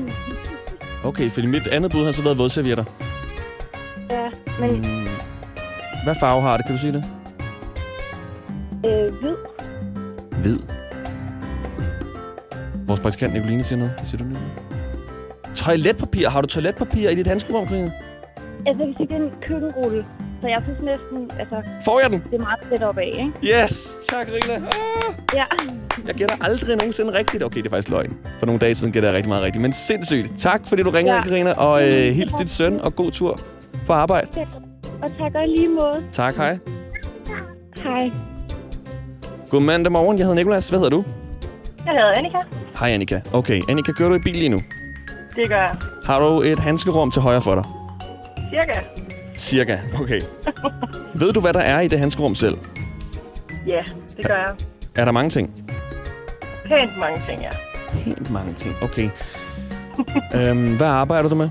Okay, 1.04 1.30
fordi 1.30 1.48
mit 1.48 1.68
andet 1.68 1.92
bud 1.92 2.06
har 2.06 2.12
så 2.12 2.24
været 2.24 2.38
vådservietter. 2.38 2.84
ja, 4.12 4.30
men 4.60 4.82
Mm. 4.82 5.05
Hvad 6.06 6.16
farve 6.20 6.42
har 6.42 6.58
det? 6.58 6.66
Kan 6.66 6.76
du 6.76 6.82
sige 6.82 6.94
det? 6.94 7.04
øh, 8.86 9.14
hvid. 9.22 9.36
Hvid. 10.42 10.60
Vores 12.88 13.00
praktikant 13.00 13.34
Nicoline 13.34 13.64
siger 13.64 13.80
noget. 13.80 13.94
Hvad 13.98 14.06
siger 14.06 14.18
du, 14.18 14.24
Nicoline? 14.24 14.52
Toiletpapir. 15.56 16.30
Har 16.30 16.42
du 16.42 16.48
toiletpapir 16.48 17.10
i 17.10 17.16
dit 17.16 17.28
handskerum, 17.28 17.68
Karina? 17.68 17.92
Altså, 18.68 18.86
vil 18.86 18.94
sige, 18.98 19.08
det 19.08 19.16
er 19.16 19.24
en 19.24 19.32
køkkenrulle. 19.48 20.06
Så 20.42 20.48
jeg 20.48 20.62
synes 20.64 20.80
næsten, 20.84 21.30
altså... 21.40 21.62
Får 21.86 22.00
jeg 22.00 22.10
den? 22.10 22.20
Det 22.32 22.34
er 22.34 22.40
meget 22.40 22.60
tæt 22.70 22.84
op 22.84 22.98
af, 22.98 23.12
ikke? 23.44 23.64
Yes! 23.64 23.98
Tak, 24.10 24.26
Karina. 24.26 24.54
Ah! 24.56 25.16
Ja. 25.34 25.44
Jeg 26.08 26.16
gætter 26.16 26.36
aldrig 26.42 26.76
nogensinde 26.78 27.14
rigtigt. 27.14 27.44
Okay, 27.44 27.58
det 27.58 27.66
er 27.66 27.70
faktisk 27.70 27.90
løgn. 27.90 28.18
For 28.40 28.46
nogle 28.46 28.60
dage 28.60 28.76
siden 28.76 28.94
gætter 28.94 29.10
jeg 29.10 29.16
rigtig 29.16 29.30
meget 29.30 29.44
rigtigt. 29.44 29.62
Men 29.62 29.74
sindssygt. 29.74 30.32
Tak, 30.38 30.62
fordi 30.66 30.84
du 30.84 30.90
ringede, 30.90 31.18
Ja. 31.18 31.24
Karina. 31.24 31.52
Og 31.54 31.88
øh, 31.90 32.14
hils 32.14 32.34
dit 32.34 32.50
søn, 32.50 32.82
og 32.82 32.96
god 32.96 33.12
tur 33.12 33.40
på 33.88 33.94
arbejde. 33.94 34.28
Ja. 34.36 34.46
Og 35.06 35.12
tak 35.20 35.36
og 35.36 35.48
lige 35.48 35.68
måde. 35.68 36.04
Tak, 36.12 36.36
hej. 36.36 36.58
Hej. 37.84 38.12
God 39.50 39.62
mandag 39.62 39.92
morgen. 39.92 40.18
Jeg 40.18 40.26
hedder 40.26 40.36
Nikolas. 40.36 40.70
Hvad 40.70 40.80
hedder 40.80 40.90
du? 40.90 41.04
Jeg 41.86 41.94
hedder 41.94 42.14
Annika. 42.18 42.38
Hej, 42.80 42.90
Annika. 42.90 43.22
Okay, 43.34 43.62
Annika, 43.70 43.92
kører 43.92 44.10
du 44.10 44.16
i 44.16 44.20
bil 44.20 44.34
lige 44.36 44.50
nu? 44.50 44.62
Det 45.36 45.50
gør 45.50 45.56
jeg. 45.58 45.76
Har 46.06 46.20
du 46.20 46.42
et 46.42 46.60
handskerum 46.60 47.12
til 47.12 47.22
højre 47.22 47.42
for 47.42 47.56
dig? 47.56 47.64
Cirka. 48.52 48.80
Cirka. 49.38 49.78
Okay. 50.02 50.22
Ved 51.22 51.34
du, 51.34 51.42
hvad 51.42 51.54
der 51.54 51.60
er 51.60 51.80
i 51.80 51.88
det 51.88 52.00
handskerum 52.00 52.36
selv? 52.36 52.58
Ja, 53.68 53.82
det 54.18 54.26
gør 54.28 54.36
jeg. 54.36 54.56
Er 54.96 55.06
der 55.06 55.12
mange 55.12 55.30
ting? 55.30 55.54
Pænt 56.66 56.98
mange 57.00 57.22
ting, 57.30 57.42
ja. 57.42 57.50
Helt 57.94 58.32
mange 58.32 58.54
ting. 58.54 58.76
Okay. 58.82 59.10
øhm, 60.36 60.78
hvad 60.78 60.88
arbejder 60.88 61.30
du 61.30 61.36
med? 61.36 61.50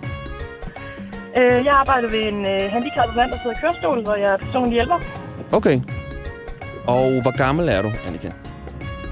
Øh, 1.38 1.64
jeg 1.64 1.72
arbejder 1.74 2.08
ved 2.10 2.24
en 2.32 2.46
øh, 2.46 2.60
handicappet 2.72 3.16
mand, 3.16 3.30
der 3.30 3.38
sidder 3.42 3.56
i 3.56 3.60
kørestol, 3.60 4.02
hvor 4.02 4.14
jeg 4.14 4.32
er 4.32 4.36
personlig 4.36 4.72
hjælper. 4.72 4.98
Okay. 5.52 5.80
Og 6.86 7.22
hvor 7.22 7.36
gammel 7.36 7.68
er 7.68 7.82
du, 7.82 7.92
Annika? 8.08 8.30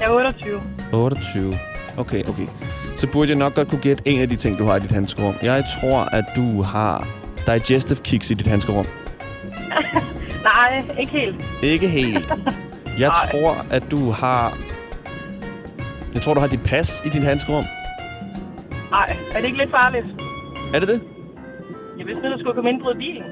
Jeg 0.00 0.06
er 0.06 0.10
28. 0.10 0.60
28. 0.92 1.54
Okay, 1.98 2.22
okay. 2.28 2.46
Så 2.96 3.06
burde 3.06 3.30
jeg 3.30 3.38
nok 3.38 3.54
godt 3.54 3.68
kunne 3.68 3.80
gætte 3.80 4.02
en 4.08 4.20
af 4.20 4.28
de 4.28 4.36
ting, 4.36 4.58
du 4.58 4.64
har 4.64 4.76
i 4.76 4.80
dit 4.80 4.92
handskerum. 4.92 5.34
Jeg 5.42 5.64
tror, 5.80 5.98
at 6.16 6.24
du 6.36 6.62
har 6.62 7.06
digestive 7.46 7.98
kicks 8.04 8.30
i 8.30 8.34
dit 8.34 8.46
handskerum. 8.46 8.86
Nej, 10.44 10.84
ikke 10.98 11.12
helt. 11.12 11.46
Ikke 11.62 11.88
helt. 11.88 12.32
Jeg 12.98 13.08
Nej. 13.24 13.30
tror, 13.30 13.56
at 13.70 13.82
du 13.90 14.10
har... 14.10 14.58
Jeg 16.14 16.22
tror, 16.22 16.34
du 16.34 16.40
har 16.40 16.46
dit 16.46 16.62
pas 16.66 17.02
i 17.04 17.08
din 17.08 17.22
handskerum. 17.22 17.64
Nej, 18.90 19.16
er 19.34 19.38
det 19.38 19.46
ikke 19.46 19.58
lidt 19.58 19.70
farligt? 19.70 20.06
Er 20.74 20.78
det 20.78 20.88
det? 20.88 21.00
Jeg 22.02 22.08
vidste, 22.08 22.26
at 22.26 22.32
du 22.32 22.38
skulle 22.38 22.54
komme 22.54 22.70
ind 22.70 22.80
på 22.82 22.92
bilen. 22.98 23.22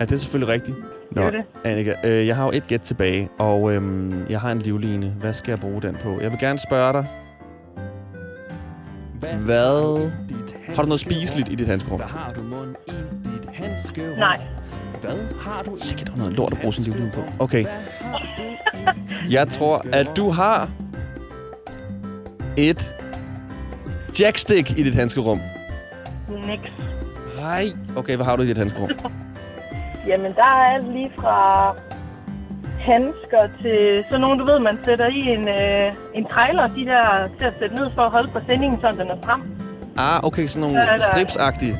Ja, 0.00 0.04
det 0.04 0.12
er 0.12 0.16
selvfølgelig 0.16 0.54
rigtigt. 0.54 0.76
Nå, 1.10 1.22
Det 1.22 1.26
er 1.26 1.30
det. 1.30 1.44
Annika, 1.64 1.92
øh, 2.04 2.26
jeg 2.26 2.36
har 2.36 2.44
jo 2.44 2.50
et 2.54 2.66
gæt 2.66 2.80
tilbage, 2.80 3.28
og 3.38 3.72
øhm, 3.72 4.26
jeg 4.30 4.40
har 4.40 4.52
en 4.52 4.58
livline. 4.58 5.06
Hvad 5.20 5.32
skal 5.32 5.50
jeg 5.52 5.58
bruge 5.58 5.82
den 5.82 5.96
på? 6.02 6.20
Jeg 6.20 6.30
vil 6.30 6.38
gerne 6.40 6.58
spørge 6.58 6.92
dig. 6.92 7.06
Hvad? 9.44 10.10
Har 10.74 10.82
du 10.82 10.88
noget 10.88 11.00
spiseligt 11.00 11.48
i 11.52 11.54
dit 11.54 11.66
handskerum? 11.66 11.96
Hvad 12.00 12.08
har 12.08 12.32
du 12.32 12.42
mund 12.42 12.74
i 12.86 12.90
dit 13.24 13.48
handskerum? 13.54 14.18
Nej. 14.18 14.40
Hvad 15.00 15.18
har 15.40 15.62
du 15.62 15.76
Sikkert 15.76 16.06
der 16.06 16.12
er 16.14 16.18
noget 16.18 16.32
lort 16.32 16.52
at 16.52 16.58
bruge 16.58 16.72
sin 16.74 16.92
livline 16.92 17.12
på. 17.14 17.20
Okay. 17.38 17.64
Jeg 19.36 19.48
tror, 19.48 19.86
at 19.92 20.10
du 20.16 20.30
har 20.30 20.70
et 22.56 22.94
jackstick 24.20 24.78
i 24.78 24.82
dit 24.82 24.94
handskerum. 24.94 25.40
Niks. 26.46 26.97
Nej. 27.40 27.64
Okay, 27.96 28.16
hvad 28.16 28.24
har 28.26 28.36
du 28.36 28.42
i 28.42 28.46
dit 28.46 28.58
handskerum? 28.58 28.88
Jamen, 30.08 30.32
der 30.32 30.42
er 30.42 30.74
alt 30.74 30.92
lige 30.92 31.10
fra 31.18 31.74
handsker 32.80 33.42
til 33.62 34.04
sådan 34.10 34.20
nogle, 34.20 34.38
du 34.40 34.44
ved, 34.52 34.58
man 34.58 34.78
sætter 34.84 35.06
i 35.06 35.20
en, 35.20 35.48
øh, 35.48 35.94
en 36.14 36.24
trailer, 36.24 36.66
de 36.66 36.84
der 36.84 37.28
til 37.38 37.44
at 37.44 37.54
sætte 37.60 37.74
ned 37.74 37.90
for 37.94 38.02
at 38.02 38.10
holde 38.10 38.30
præsendingen, 38.32 38.80
så 38.80 38.86
den 38.92 39.08
er 39.10 39.16
frem. 39.24 39.40
Ah, 39.96 40.24
okay, 40.24 40.46
sådan 40.46 40.52
Så 40.70 40.74
nogle 40.74 40.78
er 40.92 40.96
der- 40.96 41.04
stripsagtige. 41.12 41.78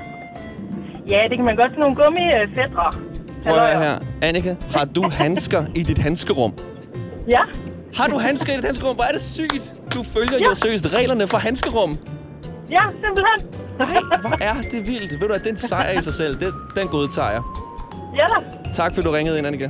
Ja, 1.07 1.21
det 1.31 1.37
kan 1.38 1.44
man 1.44 1.57
godt. 1.57 1.71
Sådan 1.71 1.81
nogle 1.81 1.97
gummifædre. 1.97 2.92
Prøv 3.42 3.55
at 3.57 3.79
her. 3.79 3.99
Annika, 4.23 4.55
har 4.77 4.85
du 4.85 5.11
handsker 5.23 5.64
i 5.75 5.83
dit 5.83 5.99
handskerum? 5.99 6.53
Ja. 7.29 7.40
Har 7.97 8.07
du 8.07 8.18
handsker 8.18 8.53
i 8.53 8.57
dit 8.57 8.64
handskerum? 8.64 8.94
Hvor 8.94 9.05
er 9.05 9.12
det 9.12 9.21
sygt. 9.21 9.75
Du 9.94 10.03
følger 10.03 10.38
jo 10.49 10.55
seriøst 10.55 10.92
reglerne 10.94 11.27
for 11.29 11.38
handskerum. 11.38 11.99
Ja, 12.71 12.81
simpelthen. 13.05 13.67
Nej, 13.78 13.98
hvor 14.20 14.36
er 14.40 14.54
det 14.70 14.86
vildt. 14.86 15.12
Ved 15.12 15.18
du 15.18 15.26
hvad, 15.26 15.38
det 15.38 15.46
er 15.46 15.50
en 15.50 15.56
sejr 15.56 15.98
i 15.98 16.02
sig 16.02 16.14
selv. 16.14 16.40
Den, 16.40 16.52
den 16.76 16.88
godtager 16.88 17.30
jeg. 17.30 17.42
Ja 18.16 18.22
da. 18.22 18.72
Tak, 18.74 18.94
fordi 18.94 19.06
du 19.06 19.10
ringede 19.10 19.38
ind, 19.38 19.46
Annika. 19.46 19.64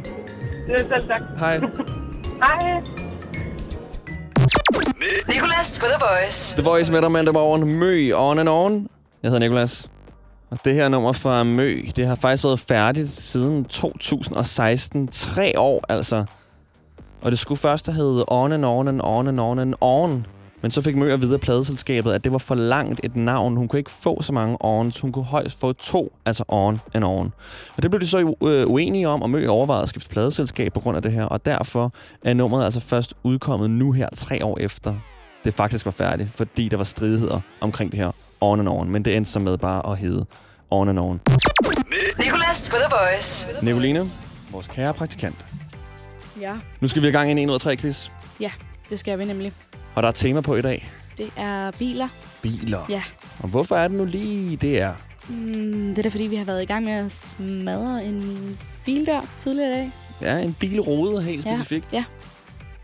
Det 0.67 0.75
er 0.75 1.01
selv 1.01 1.09
tak. 1.09 1.21
Hej. 1.39 1.61
Hej. 2.45 2.83
Nicolas 5.29 5.79
på 5.79 5.87
The 5.87 6.05
Voice. 6.11 6.55
The 6.57 6.71
Voice 6.71 6.93
med 6.93 7.03
dig 7.03 7.11
mandag 7.11 7.35
morgen. 7.35 7.79
Mø 7.79 8.13
on 8.15 8.39
and 8.39 8.49
on. 8.49 8.89
Jeg 9.23 9.31
hedder 9.31 9.39
Nikolas. 9.39 9.91
Og 10.51 10.59
det 10.65 10.75
her 10.75 10.89
nummer 10.89 11.13
fra 11.13 11.43
Mø, 11.43 11.81
det 11.97 12.07
har 12.07 12.15
faktisk 12.15 12.45
været 12.45 12.61
færdigt 12.61 13.11
siden 13.11 13.65
2016. 13.65 15.09
Tre 15.09 15.53
år, 15.59 15.85
altså. 15.89 16.25
Og 17.23 17.31
det 17.31 17.39
skulle 17.39 17.59
først 17.59 17.87
have 17.87 17.95
heddet 17.97 18.25
On 18.29 18.53
and 18.53 18.65
On 18.65 18.89
and 18.89 19.01
On 19.05 19.29
and 19.29 19.41
On 19.41 19.59
and 19.59 19.75
On. 19.81 20.27
Men 20.63 20.71
så 20.71 20.83
fik 20.83 20.97
Mø 20.97 21.13
at 21.13 21.23
vide 21.23 21.35
af 21.35 21.41
pladeselskabet, 21.41 22.13
at 22.13 22.25
det 22.25 22.33
var 22.33 22.39
for 22.39 22.55
langt 22.55 23.01
et 23.05 23.17
navn. 23.17 23.57
Hun 23.57 23.69
kunne 23.69 23.79
ikke 23.79 23.91
få 23.91 24.23
så 24.23 24.33
mange 24.33 24.57
ons. 24.61 25.01
Hun 25.01 25.13
kunne 25.13 25.25
højst 25.25 25.61
få 25.61 25.73
to, 25.73 26.13
altså 26.27 26.45
On 26.49 26.81
and 26.95 27.05
On. 27.05 27.33
Og 27.77 27.83
det 27.83 27.91
blev 27.91 28.01
de 28.01 28.07
så 28.07 28.35
øh, 28.43 28.67
uenige 28.67 29.09
om, 29.09 29.23
og 29.23 29.31
Mø 29.31 29.47
overvejede 29.47 29.83
at 29.83 29.89
skifte 29.89 30.09
pladeselskab 30.09 30.73
på 30.73 30.81
grund 30.81 30.97
af 30.97 31.03
det 31.03 31.13
her. 31.13 31.25
Og 31.25 31.47
derfor 31.47 31.93
er 32.23 32.35
nummeret 32.35 32.65
altså 32.65 32.81
først 32.81 33.15
udkommet 33.23 33.71
nu 33.71 33.93
her, 33.93 34.09
tre 34.15 34.45
år 34.45 34.59
efter 34.61 34.95
det 35.45 35.55
faktisk 35.55 35.85
var 35.85 35.91
færdigt, 35.93 36.31
fordi 36.35 36.69
der 36.69 36.77
var 36.77 36.85
stridigheder 36.85 37.41
omkring 37.61 37.93
det 37.93 38.01
her 38.01 38.11
On 38.41 38.61
and 38.61 38.69
On. 38.69 38.91
Men 38.91 39.05
det 39.05 39.17
endte 39.17 39.31
så 39.31 39.39
med 39.39 39.59
bare 39.59 39.93
at 39.93 39.99
hedde 39.99 40.27
On 40.71 40.89
and 40.89 40.99
On. 40.99 41.21
Nicolas 42.19 42.71
på 42.71 42.77
The 42.77 42.97
Voice. 43.01 43.47
Nicoline, 43.63 44.01
vores 44.53 44.67
kære 44.67 44.95
praktikant. 44.95 45.47
Ja. 46.41 46.57
Nu 46.81 46.89
skal 46.89 47.03
vi 47.03 47.09
i 47.09 47.11
gang 47.11 47.29
i 47.29 47.33
en 47.33 47.39
1 47.39 47.49
ud 47.49 47.55
af 47.55 47.61
3 47.61 47.77
quiz. 47.77 48.09
Ja, 48.41 48.51
det 48.91 48.99
skal 48.99 49.19
vi 49.19 49.25
nemlig. 49.25 49.53
Og 49.99 50.03
der 50.03 50.09
er 50.09 50.13
tema 50.13 50.41
på 50.41 50.57
i 50.57 50.63
dag. 50.63 50.91
Det 51.17 51.31
er 51.37 51.71
biler. 51.71 52.09
Biler. 52.43 52.87
Ja. 52.89 53.03
Og 53.41 53.49
hvorfor 53.49 53.77
er 53.77 53.89
det 53.89 53.97
nu 53.97 54.05
lige 54.05 54.57
det 54.57 54.81
er? 54.81 54.95
Mm, 55.29 55.89
det 55.89 55.99
er 55.99 56.03
da 56.03 56.09
fordi, 56.09 56.25
vi 56.27 56.37
har 56.37 56.45
været 56.45 56.63
i 56.63 56.67
gang 56.67 56.85
med 56.85 56.93
at 56.93 57.11
smadre 57.11 58.05
en 58.05 58.59
bildør 58.85 59.21
tidligere 59.39 59.71
i 59.71 59.73
dag. 59.75 59.91
Ja, 60.23 60.39
en 60.45 60.57
bilrode 60.61 61.23
helt 61.23 61.47
Ja, 61.47 61.55
specifikt. 61.55 61.93
ja. 61.93 62.05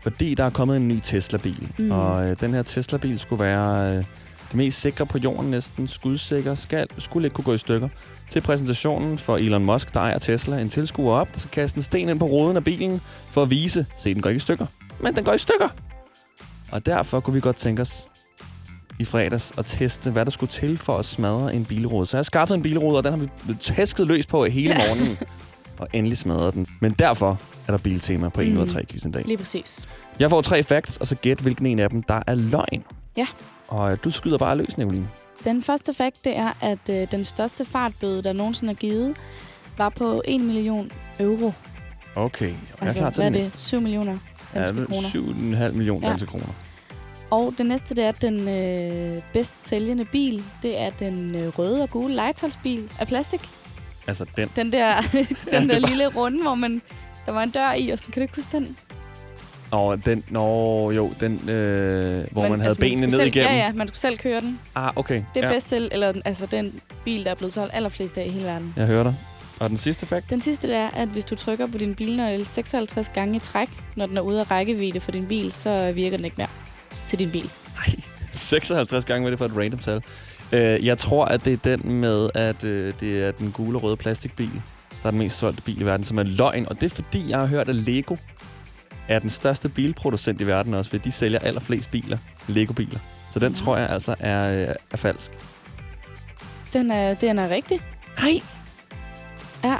Fordi 0.03 0.33
der 0.35 0.43
er 0.43 0.49
kommet 0.49 0.77
en 0.77 0.87
ny 0.87 0.99
Tesla-bil. 1.03 1.71
Mm. 1.77 1.91
Og 1.91 2.25
øh, 2.29 2.39
den 2.39 2.53
her 2.53 2.63
Tesla-bil 2.63 3.19
skulle 3.19 3.43
være 3.43 3.89
øh, 3.91 3.97
det 4.47 4.53
mest 4.53 4.81
sikre 4.81 5.05
på 5.05 5.17
jorden 5.17 5.51
næsten. 5.51 5.87
Skudsikker. 5.87 6.55
Skal, 6.55 6.87
skulle 6.97 7.25
ikke 7.25 7.35
kunne 7.35 7.45
gå 7.45 7.53
i 7.53 7.57
stykker. 7.57 7.89
Til 8.29 8.41
præsentationen 8.41 9.17
for 9.17 9.37
Elon 9.37 9.65
Musk, 9.65 9.93
der 9.93 9.99
ejer 9.99 10.19
Tesla, 10.19 10.59
en 10.59 10.69
tilskuer 10.69 11.15
op, 11.15 11.33
der 11.33 11.39
skal 11.39 11.51
kaste 11.51 11.77
en 11.77 11.83
sten 11.83 12.09
ind 12.09 12.19
på 12.19 12.25
ruden 12.25 12.57
af 12.57 12.63
bilen 12.63 13.01
for 13.29 13.41
at 13.41 13.49
vise, 13.49 13.85
se, 13.97 14.13
den 14.13 14.21
går 14.21 14.29
ikke 14.29 14.37
i 14.37 14.39
stykker. 14.39 14.65
Men 14.99 15.15
den 15.15 15.23
går 15.23 15.33
i 15.33 15.37
stykker. 15.37 15.67
Og 16.71 16.85
derfor 16.85 17.19
kunne 17.19 17.33
vi 17.33 17.39
godt 17.39 17.55
tænke 17.55 17.81
os 17.81 18.07
i 18.99 19.05
fredags 19.05 19.53
at 19.57 19.65
teste, 19.65 20.11
hvad 20.11 20.25
der 20.25 20.31
skulle 20.31 20.51
til 20.51 20.77
for 20.77 20.97
at 20.97 21.05
smadre 21.05 21.55
en 21.55 21.65
bilrude. 21.65 22.05
Så 22.05 22.17
jeg 22.17 22.19
har 22.19 22.23
skaffet 22.23 22.55
en 22.55 22.61
bilrude, 22.61 22.97
og 22.97 23.03
den 23.03 23.13
har 23.13 23.19
vi 23.19 23.53
tæsket 23.59 24.07
løs 24.07 24.25
på 24.25 24.45
hele 24.45 24.73
morgenen. 24.73 25.17
og 25.79 25.87
endelig 25.93 26.17
smadret 26.17 26.53
den. 26.53 26.67
Men 26.81 26.91
derfor 26.99 27.39
er 27.67 27.71
der 27.71 27.77
biltema 27.77 28.29
på 28.29 28.41
1 28.41 28.55
ud 28.55 28.61
af 28.61 28.67
3 28.67 28.85
quizzen 28.85 29.09
i 29.09 29.13
dag. 29.13 29.25
Lige 29.25 29.37
præcis. 29.37 29.87
Jeg 30.19 30.29
får 30.29 30.41
tre 30.41 30.63
facts, 30.63 30.97
og 30.97 31.07
så 31.07 31.15
gæt, 31.15 31.39
hvilken 31.39 31.65
en 31.65 31.79
af 31.79 31.89
dem, 31.89 32.03
der 32.03 32.21
er 32.27 32.35
løgn. 32.35 32.83
Ja. 33.17 33.27
Og 33.67 33.91
øh, 33.91 33.97
du 34.03 34.11
skyder 34.11 34.37
bare 34.37 34.57
løs, 34.57 34.77
Nicoline. 34.77 35.09
Den 35.43 35.63
første 35.63 35.93
fakt, 35.93 36.25
det 36.25 36.37
er, 36.37 36.51
at 36.61 36.89
øh, 36.89 37.11
den 37.11 37.25
største 37.25 37.65
fartbøde, 37.65 38.23
der 38.23 38.33
nogensinde 38.33 38.71
er 38.71 38.75
givet, 38.75 39.15
var 39.77 39.89
på 39.89 40.21
1 40.25 40.41
million 40.41 40.91
euro. 41.19 41.53
Okay, 42.15 42.45
jeg 42.45 42.55
er 42.81 42.85
altså, 42.85 42.99
klar 42.99 43.09
til 43.09 43.21
hvad 43.21 43.31
er 43.31 43.33
det? 43.33 43.41
næste. 43.41 43.61
7 43.61 43.81
millioner 43.81 44.17
danske 44.59 44.77
vel, 44.77 44.87
kroner. 44.87 45.67
7,5 45.69 45.71
millioner 45.75 46.07
Ja. 46.07 46.09
danske 46.09 46.27
kroner. 46.27 46.45
Og 47.31 47.53
det 47.57 47.65
næste, 47.65 47.95
det 47.95 48.05
er, 48.05 48.11
den 48.11 48.47
øh, 48.47 49.21
bedst 49.33 49.67
sælgende 49.67 50.05
bil, 50.05 50.43
det 50.61 50.79
er 50.81 50.89
den 50.99 51.35
øh, 51.35 51.47
røde 51.59 51.81
og 51.81 51.89
gule 51.89 52.15
legetøjsbil 52.15 52.89
af 52.99 53.07
plastik. 53.07 53.41
Altså 54.07 54.25
den. 54.37 54.49
Den 54.55 54.71
der, 54.71 55.01
den 55.11 55.27
Ja, 55.51 55.59
der 55.59 55.79
var- 55.81 55.87
lille 55.87 56.07
runde, 56.07 56.41
hvor 56.41 56.55
man, 56.55 56.81
der 57.25 57.31
var 57.31 57.43
en 57.43 57.49
dør 57.49 57.73
i, 57.73 57.89
og 57.89 57.97
sådan, 57.97 58.11
kan 58.13 58.19
du 58.19 58.23
ikke 58.23 58.35
huske 58.35 58.57
den? 58.57 58.77
Og 59.71 60.05
den, 60.05 60.23
nå 60.29 60.91
jo, 60.91 61.11
den, 61.19 61.49
øh, 61.49 62.25
hvor 62.31 62.41
Men, 62.41 62.51
man 62.51 62.59
havde 62.59 62.69
altså, 62.69 62.79
benene 62.79 62.95
skulle 62.97 63.07
ned 63.11 63.17
selv, 63.17 63.27
igennem. 63.27 63.51
Ja, 63.51 63.57
ja, 63.65 63.73
man 63.73 63.87
skulle 63.87 63.99
selv 63.99 64.17
køre 64.17 64.41
den. 64.41 64.59
Ah, 64.75 64.93
okay. 64.95 65.15
Det 65.15 65.23
er 65.35 65.39
ja. 65.41 65.45
ja. 65.47 65.51
bedst 65.53 65.69
selv, 65.69 65.89
eller 65.91 66.13
altså 66.25 66.45
den 66.45 66.73
bil, 67.05 67.23
der 67.25 67.31
er 67.31 67.35
blevet 67.35 67.53
solgt 67.53 67.73
allerflest 67.73 68.17
af 68.17 68.25
i 68.25 68.29
hele 68.29 68.45
verden. 68.45 68.73
Jeg 68.77 68.85
hører 68.85 69.03
dig. 69.03 69.15
Og 69.59 69.69
den 69.69 69.77
sidste 69.77 70.05
fact? 70.05 70.29
Den 70.29 70.41
sidste 70.41 70.73
er, 70.73 70.89
at 70.89 71.07
hvis 71.07 71.25
du 71.25 71.35
trykker 71.35 71.67
på 71.67 71.77
din 71.77 71.95
bilnøgle 71.95 72.45
56 72.45 73.09
gange 73.09 73.35
i 73.35 73.39
træk, 73.39 73.69
når 73.95 74.05
den 74.05 74.17
er 74.17 74.21
ude 74.21 74.39
af 74.39 74.51
rækkevidde 74.51 74.99
for 74.99 75.11
din 75.11 75.25
bil, 75.27 75.51
så 75.51 75.91
virker 75.91 76.17
den 76.17 76.25
ikke 76.25 76.37
mere 76.37 76.47
til 77.07 77.19
din 77.19 77.31
bil. 77.31 77.49
56 78.31 79.05
gange 79.05 79.23
med 79.23 79.31
det 79.31 79.37
for 79.37 79.45
et 79.45 79.55
random 79.57 79.79
tal. 79.79 80.03
Øh, 80.51 80.85
jeg 80.85 80.97
tror, 80.97 81.25
at 81.25 81.45
det 81.45 81.53
er 81.53 81.77
den 81.77 81.93
med, 81.93 82.29
at 82.33 82.63
øh, 82.63 82.93
det 82.99 83.23
er 83.23 83.31
den 83.31 83.51
gule 83.51 83.77
og 83.77 83.83
røde 83.83 83.97
plastikbil, 83.97 84.61
der 85.03 85.07
er 85.07 85.11
den 85.11 85.19
mest 85.19 85.37
solgte 85.37 85.61
bil 85.61 85.81
i 85.81 85.85
verden, 85.85 86.03
som 86.03 86.17
er 86.17 86.23
løgn. 86.23 86.65
Og 86.69 86.81
det 86.81 86.91
er 86.91 86.95
fordi, 86.95 87.29
jeg 87.29 87.39
har 87.39 87.45
hørt, 87.45 87.69
at 87.69 87.75
Lego 87.75 88.15
er 89.07 89.19
den 89.19 89.29
største 89.29 89.69
bilproducent 89.69 90.41
i 90.41 90.47
verden 90.47 90.73
også, 90.73 90.89
fordi 90.89 91.03
de 91.03 91.11
sælger 91.11 91.39
allerflest 91.39 91.91
biler, 91.91 92.17
Lego-biler. 92.47 92.99
Så 93.33 93.39
den 93.39 93.53
tror 93.53 93.77
jeg 93.77 93.89
altså 93.89 94.15
er, 94.19 94.61
øh, 94.61 94.75
er 94.91 94.97
falsk. 94.97 95.31
Den 96.73 96.91
er, 96.91 97.13
den 97.13 97.39
er 97.39 97.49
rigtig. 97.49 97.81
Nej. 98.19 98.41
Ja. 99.65 99.75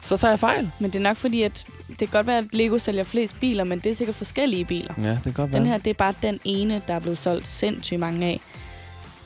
Så 0.00 0.16
tager 0.16 0.32
jeg 0.32 0.38
fejl. 0.38 0.70
Men 0.78 0.90
det 0.90 0.98
er 0.98 1.02
nok 1.02 1.16
fordi, 1.16 1.42
at 1.42 1.66
det 1.88 1.98
kan 1.98 2.08
godt 2.08 2.26
være, 2.26 2.38
at 2.38 2.44
Lego 2.52 2.78
sælger 2.78 3.04
flest 3.04 3.40
biler, 3.40 3.64
men 3.64 3.78
det 3.78 3.90
er 3.90 3.94
sikkert 3.94 4.16
forskellige 4.16 4.64
biler. 4.64 4.94
Ja, 4.98 5.10
det 5.10 5.20
kan 5.22 5.32
godt 5.32 5.52
være. 5.52 5.60
Den 5.60 5.68
her, 5.68 5.78
det 5.78 5.90
er 5.90 5.94
bare 5.94 6.14
den 6.22 6.40
ene, 6.44 6.82
der 6.88 6.94
er 6.94 6.98
blevet 7.00 7.18
solgt 7.18 7.46
sindssygt 7.46 8.00
mange 8.00 8.26
af. 8.26 8.40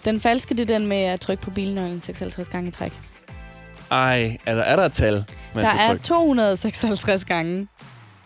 Den 0.04 0.20
falske, 0.20 0.54
det 0.56 0.70
er 0.70 0.78
den 0.78 0.86
med 0.86 0.96
at 0.96 1.20
trykke 1.20 1.42
på 1.42 1.50
bilnøglen 1.50 2.00
56 2.00 2.48
gange 2.48 2.68
i 2.68 2.70
træk. 2.72 2.92
Ej, 3.90 4.36
altså 4.46 4.62
er 4.62 4.76
der 4.76 4.82
et 4.84 4.92
tal, 4.92 5.24
man 5.54 5.64
der 5.64 5.70
skal 5.70 5.80
er 5.80 5.88
trykke? 5.88 6.04
256 6.04 7.24
gange, 7.24 7.68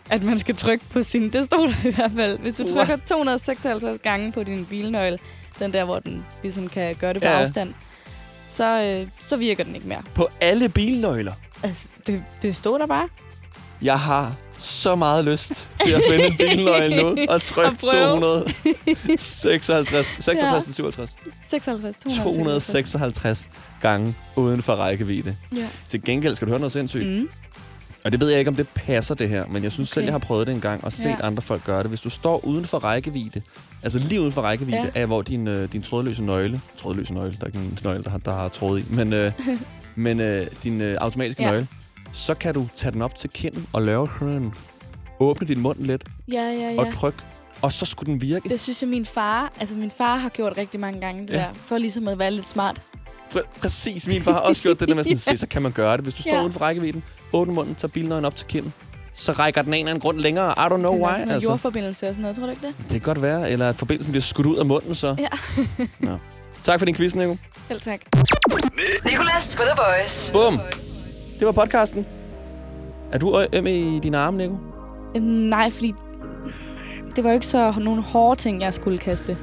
at 0.09 0.23
man 0.23 0.37
skal 0.37 0.55
trykke 0.55 0.85
på 0.89 1.03
sin... 1.03 1.29
Det 1.29 1.45
stod 1.45 1.67
der 1.67 1.89
i 1.89 1.93
hvert 1.93 2.11
fald. 2.15 2.39
Hvis 2.39 2.55
du 2.55 2.63
What? 2.63 2.87
trykker 2.87 3.05
256 3.05 3.99
gange 4.03 4.31
på 4.31 4.43
din 4.43 4.65
bilnøgle, 4.65 5.19
den 5.59 5.73
der, 5.73 5.85
hvor 5.85 5.99
den 5.99 6.25
ligesom 6.43 6.67
kan 6.69 6.95
gøre 6.95 7.13
det 7.13 7.21
på 7.21 7.27
Ja. 7.27 7.33
ja. 7.35 7.41
afstand, 7.41 7.73
så, 8.47 8.81
øh, 8.83 9.07
så 9.27 9.37
virker 9.37 9.63
den 9.63 9.75
ikke 9.75 9.87
mere. 9.87 10.01
På 10.15 10.27
alle 10.41 10.69
bilnøgler? 10.69 11.33
Altså, 11.63 11.87
det, 12.07 12.23
det 12.41 12.55
stod 12.55 12.79
der 12.79 12.85
bare. 12.87 13.07
Jeg 13.81 13.99
har 13.99 14.33
så 14.59 14.95
meget 14.95 15.25
lyst 15.25 15.67
til 15.79 15.91
at 15.93 16.01
finde 16.09 16.25
en 16.25 16.37
bilnøgle 16.47 16.95
nu 17.03 17.15
og 17.29 17.43
trykke 17.43 17.69
Og 17.71 17.77
prøve. 17.77 18.19
256, 18.19 20.11
66 20.19 20.63
til 20.65 20.73
57, 20.73 21.15
56, 21.47 21.95
256 22.23 23.49
gange 23.81 24.15
uden 24.35 24.61
for 24.61 24.73
rækkevidde. 24.75 25.35
Ja. 25.55 25.67
Til 25.89 26.03
gengæld 26.03 26.35
skal 26.35 26.45
du 26.47 26.51
høre 26.51 26.59
noget 26.59 26.71
sindssygt. 26.71 27.07
Mm. 27.07 27.29
Og 28.05 28.11
det 28.11 28.19
ved 28.19 28.29
jeg 28.29 28.39
ikke, 28.39 28.49
om 28.49 28.55
det 28.55 28.67
passer 28.75 29.15
det 29.15 29.29
her, 29.29 29.45
men 29.47 29.63
jeg 29.63 29.71
synes 29.71 29.91
okay. 29.91 29.93
selv, 29.93 30.03
jeg 30.05 30.13
har 30.13 30.19
prøvet 30.19 30.47
det 30.47 30.53
en 30.55 30.61
gang 30.61 30.83
og 30.83 30.91
set 30.93 31.05
Ja. 31.05 31.09
ja. 31.09 31.25
andre 31.27 31.41
folk 31.41 31.63
gøre 31.63 31.79
det. 31.81 31.89
Hvis 31.89 32.01
du 32.01 32.09
står 32.09 32.45
uden 32.45 32.65
for 32.65 32.77
rækkevidde, 32.79 33.41
altså 33.83 33.99
lige 33.99 34.21
uden 34.21 34.31
for 34.31 34.41
rækkevidde, 34.41 34.77
Ja. 34.77 34.85
ja. 34.95 35.01
af 35.01 35.07
hvor 35.07 35.21
din, 35.21 35.47
øh, 35.47 35.71
din 35.71 35.81
trådløse 35.81 36.23
nøgle, 36.23 36.61
trådløse 36.77 37.13
nøgle, 37.13 37.31
der 37.31 37.37
er 37.41 37.45
ikke 37.47 37.57
en 37.59 37.77
nøgle, 37.83 38.03
der 38.03 38.09
har, 38.09 38.17
der 38.17 38.31
har 38.33 38.49
tråd 38.49 38.79
i, 38.79 38.83
men, 38.89 39.13
øh, 39.13 39.31
men 39.97 40.19
øh, 40.19 40.47
din 40.63 40.81
øh, 40.81 40.97
automatiske 41.01 41.43
Ja. 41.43 41.49
nøgle, 41.51 41.67
så 42.11 42.33
kan 42.33 42.53
du 42.53 42.67
tage 42.75 42.91
den 42.91 43.01
op 43.01 43.15
til 43.15 43.29
kinden 43.29 43.65
og 43.73 43.81
lave 43.81 44.09
sådan 44.19 44.33
en, 44.33 44.53
åbne 45.19 45.47
din 45.47 45.59
mund 45.59 45.79
lidt 45.79 46.03
Ja, 46.31 46.41
ja, 46.41 46.79
og 46.79 46.85
ja. 46.85 46.91
tryk, 46.91 47.23
og 47.61 47.71
så 47.71 47.85
skulle 47.85 48.11
den 48.13 48.21
virke. 48.21 48.49
Det 48.49 48.59
synes 48.59 48.81
jeg, 48.81 48.89
min 48.89 49.05
far, 49.05 49.53
altså 49.59 49.77
min 49.77 49.91
far 49.97 50.15
har 50.15 50.29
gjort 50.29 50.57
rigtig 50.57 50.79
mange 50.79 50.99
gange, 51.01 51.21
det 51.21 51.29
Ja. 51.33 51.37
der, 51.37 51.45
for 51.65 51.77
ligesom 51.77 52.07
at 52.07 52.19
være 52.19 52.31
lidt 52.31 52.49
smart. 52.49 52.81
Præ- 53.35 53.59
præcis, 53.61 54.07
min 54.07 54.21
far 54.21 54.31
har 54.31 54.39
også 54.39 54.61
gjort 54.61 54.79
det 54.79 54.87
der 54.87 54.95
med 54.95 55.03
sådan, 55.19 55.19
Ja. 55.27 55.35
så 55.35 55.47
kan 55.47 55.61
man 55.61 55.71
gøre 55.71 55.97
det. 55.97 56.05
Hvis 56.05 56.13
du 56.13 56.21
står 56.21 56.31
Ja. 56.31 56.41
uden 56.41 56.53
for 56.53 56.59
rækkevidden, 56.59 57.03
åbne 57.33 57.53
munden, 57.53 57.75
tager 57.75 57.91
bilnøglen 57.91 58.25
op 58.25 58.35
til 58.35 58.47
kinden, 58.47 58.73
så 59.13 59.31
rækker 59.31 59.61
den 59.61 59.73
en 59.73 59.79
eller 59.79 59.89
anden 59.89 60.01
grund 60.01 60.17
længere. 60.17 60.51
I 60.51 60.73
don't 60.73 60.77
know 60.77 60.93
Det 60.95 61.01
er 61.03 61.07
why. 61.07 61.31
Altså. 61.31 61.49
jordforbindelse 61.49 62.07
og 62.07 62.13
sådan 62.13 62.21
noget, 62.21 62.37
tror 62.37 62.45
du 62.45 62.51
ikke 62.51 62.67
det? 62.67 62.75
Det 62.79 62.89
kan 62.89 62.99
godt 63.01 63.21
være, 63.21 63.51
eller 63.51 63.69
at 63.69 63.75
forbindelsen 63.75 64.11
bliver 64.11 64.21
skudt 64.21 64.47
ud 64.47 64.55
af 64.57 64.65
munden, 64.65 64.95
så. 64.95 65.15
Ja. 65.19 65.27
Nå. 65.99 66.17
Tak 66.63 66.79
for 66.79 66.85
din 66.85 66.95
quiz, 66.95 67.15
Nico. 67.15 67.37
Selv 67.67 67.81
tak. 67.81 67.99
Nicolas 69.05 69.55
på 69.55 69.61
The 69.63 69.81
Voice. 69.83 70.33
Bum. 70.33 70.59
Det 71.39 71.45
var 71.45 71.51
podcasten. 71.51 72.05
Er 73.11 73.17
du 73.17 73.41
øm 73.53 73.67
i 73.67 73.99
dine 74.03 74.17
arme, 74.17 74.37
Nico? 74.37 74.57
Øhm, 75.15 75.23
nej, 75.25 75.69
fordi 75.69 75.93
det 77.15 77.23
var 77.23 77.29
jo 77.29 77.33
ikke 77.33 77.45
så 77.45 77.73
nogle 77.81 78.01
hårde 78.01 78.39
ting, 78.39 78.61
jeg 78.61 78.73
skulle 78.73 78.97
kaste. 78.97 79.37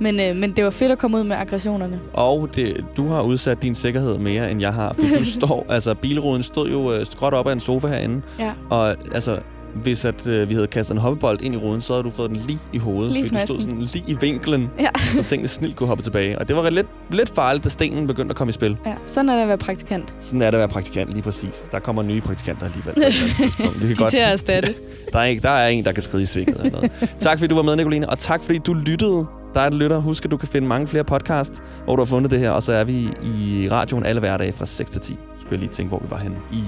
Men, 0.00 0.20
øh, 0.20 0.36
men 0.36 0.56
det 0.56 0.64
var 0.64 0.70
fedt 0.70 0.92
at 0.92 0.98
komme 0.98 1.18
ud 1.18 1.24
med 1.24 1.36
aggressionerne. 1.36 2.00
Og 2.14 2.48
det, 2.56 2.84
du 2.96 3.08
har 3.08 3.22
udsat 3.22 3.62
din 3.62 3.74
sikkerhed 3.74 4.18
mere, 4.18 4.50
end 4.50 4.60
jeg 4.60 4.74
har. 4.74 4.92
For 4.94 5.18
du 5.18 5.24
står, 5.40 5.66
altså 5.68 5.94
bilruden 5.94 6.42
stod 6.42 6.70
jo 6.70 6.92
øh, 6.92 7.06
skråt 7.06 7.34
op 7.34 7.48
af 7.48 7.52
en 7.52 7.60
sofa 7.60 7.86
herinde. 7.88 8.22
Ja. 8.38 8.52
Og 8.70 8.96
altså, 9.14 9.38
hvis 9.82 10.04
at, 10.04 10.26
øh, 10.26 10.48
vi 10.48 10.54
havde 10.54 10.66
kastet 10.66 10.94
en 10.94 11.00
hoppebold 11.00 11.40
ind 11.42 11.54
i 11.54 11.58
ruden, 11.58 11.80
så 11.80 11.92
havde 11.92 12.04
du 12.04 12.10
fået 12.10 12.30
den 12.30 12.38
lige 12.46 12.58
i 12.72 12.78
hovedet. 12.78 13.12
Lige 13.12 13.24
fordi 13.26 13.40
du 13.40 13.46
stod 13.46 13.60
sådan 13.60 13.78
lige 13.80 14.04
i 14.08 14.16
vinklen, 14.20 14.70
Ja. 14.80 14.88
så 15.16 15.22
tingene 15.22 15.48
snilt 15.48 15.76
kunne 15.76 15.86
hoppe 15.86 16.02
tilbage. 16.04 16.38
Og 16.38 16.48
det 16.48 16.56
var 16.56 16.70
lidt, 16.70 16.86
lidt 17.10 17.34
farligt, 17.34 17.64
da 17.64 17.68
stenen 17.68 18.06
begyndte 18.06 18.32
at 18.32 18.36
komme 18.36 18.48
i 18.48 18.52
spil. 18.52 18.76
ja. 18.86 18.94
Sådan 19.06 19.28
er 19.28 19.34
det 19.34 19.42
at 19.42 19.48
være 19.48 19.58
praktikant. 19.58 20.14
Sådan 20.18 20.42
er 20.42 20.46
det 20.46 20.54
at 20.54 20.58
være 20.58 20.68
praktikant, 20.68 21.10
lige 21.12 21.22
præcis. 21.22 21.68
Der 21.72 21.78
kommer 21.78 22.02
nye 22.02 22.20
praktikanter 22.20 22.64
alligevel 22.66 22.94
på 22.94 23.00
et 23.00 23.06
eller 23.06 23.20
andet 23.22 23.36
tidspunkt. 23.36 23.88
Vi 23.88 23.94
kan 23.94 23.96
De 24.00 24.04
er 24.04 24.10
til 24.10 24.16
at 24.18 24.32
erstatte. 24.32 24.74
Der 25.12 25.18
er, 25.20 25.24
ikke, 25.24 25.42
der 25.42 25.50
er 25.50 25.68
en, 25.68 25.84
der 25.84 25.92
kan 25.92 26.02
skride 26.02 26.22
i 26.22 26.26
svinget 26.26 26.56
eller 26.56 26.70
noget. 26.70 27.14
tak 27.18 27.38
fordi 27.38 27.48
du 27.48 27.54
var 27.54 27.62
med, 27.62 27.76
Nicoline, 27.76 28.10
og 28.10 28.18
tak 28.18 28.42
fordi 28.44 28.58
du 28.58 28.72
lyttede. 28.74 29.26
Der 29.54 29.60
er 29.60 29.66
en 29.66 29.74
lytter. 29.74 29.98
Husk, 29.98 30.24
at 30.24 30.30
du 30.30 30.36
kan 30.36 30.48
finde 30.48 30.68
mange 30.68 30.86
flere 30.88 31.04
podcast, 31.04 31.62
hvor 31.84 31.96
du 31.96 32.00
har 32.00 32.06
fundet 32.06 32.30
det 32.30 32.38
her. 32.40 32.50
Og 32.50 32.62
så 32.62 32.72
er 32.72 32.84
vi 32.84 33.08
i 33.22 33.68
radioen 33.70 34.06
alle 34.06 34.20
hverdage 34.20 34.52
fra 34.52 34.66
6 34.66 34.90
til 34.90 35.00
10. 35.00 35.16
Skulle 35.38 35.52
jeg 35.52 35.58
lige 35.58 35.70
tænke, 35.70 35.88
hvor 35.88 35.98
vi 35.98 36.06
var 36.10 36.16
henne. 36.18 36.36
I, 36.52 36.62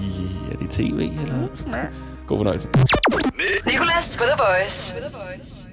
er 0.52 0.56
det 0.56 0.70
tv, 0.70 0.82
eller? 1.22 1.48
God 2.26 2.38
fornøjelse. 2.38 2.68
Nicolas 3.66 4.16
på 4.16 4.24
The 4.24 4.34
Voice. 4.44 5.65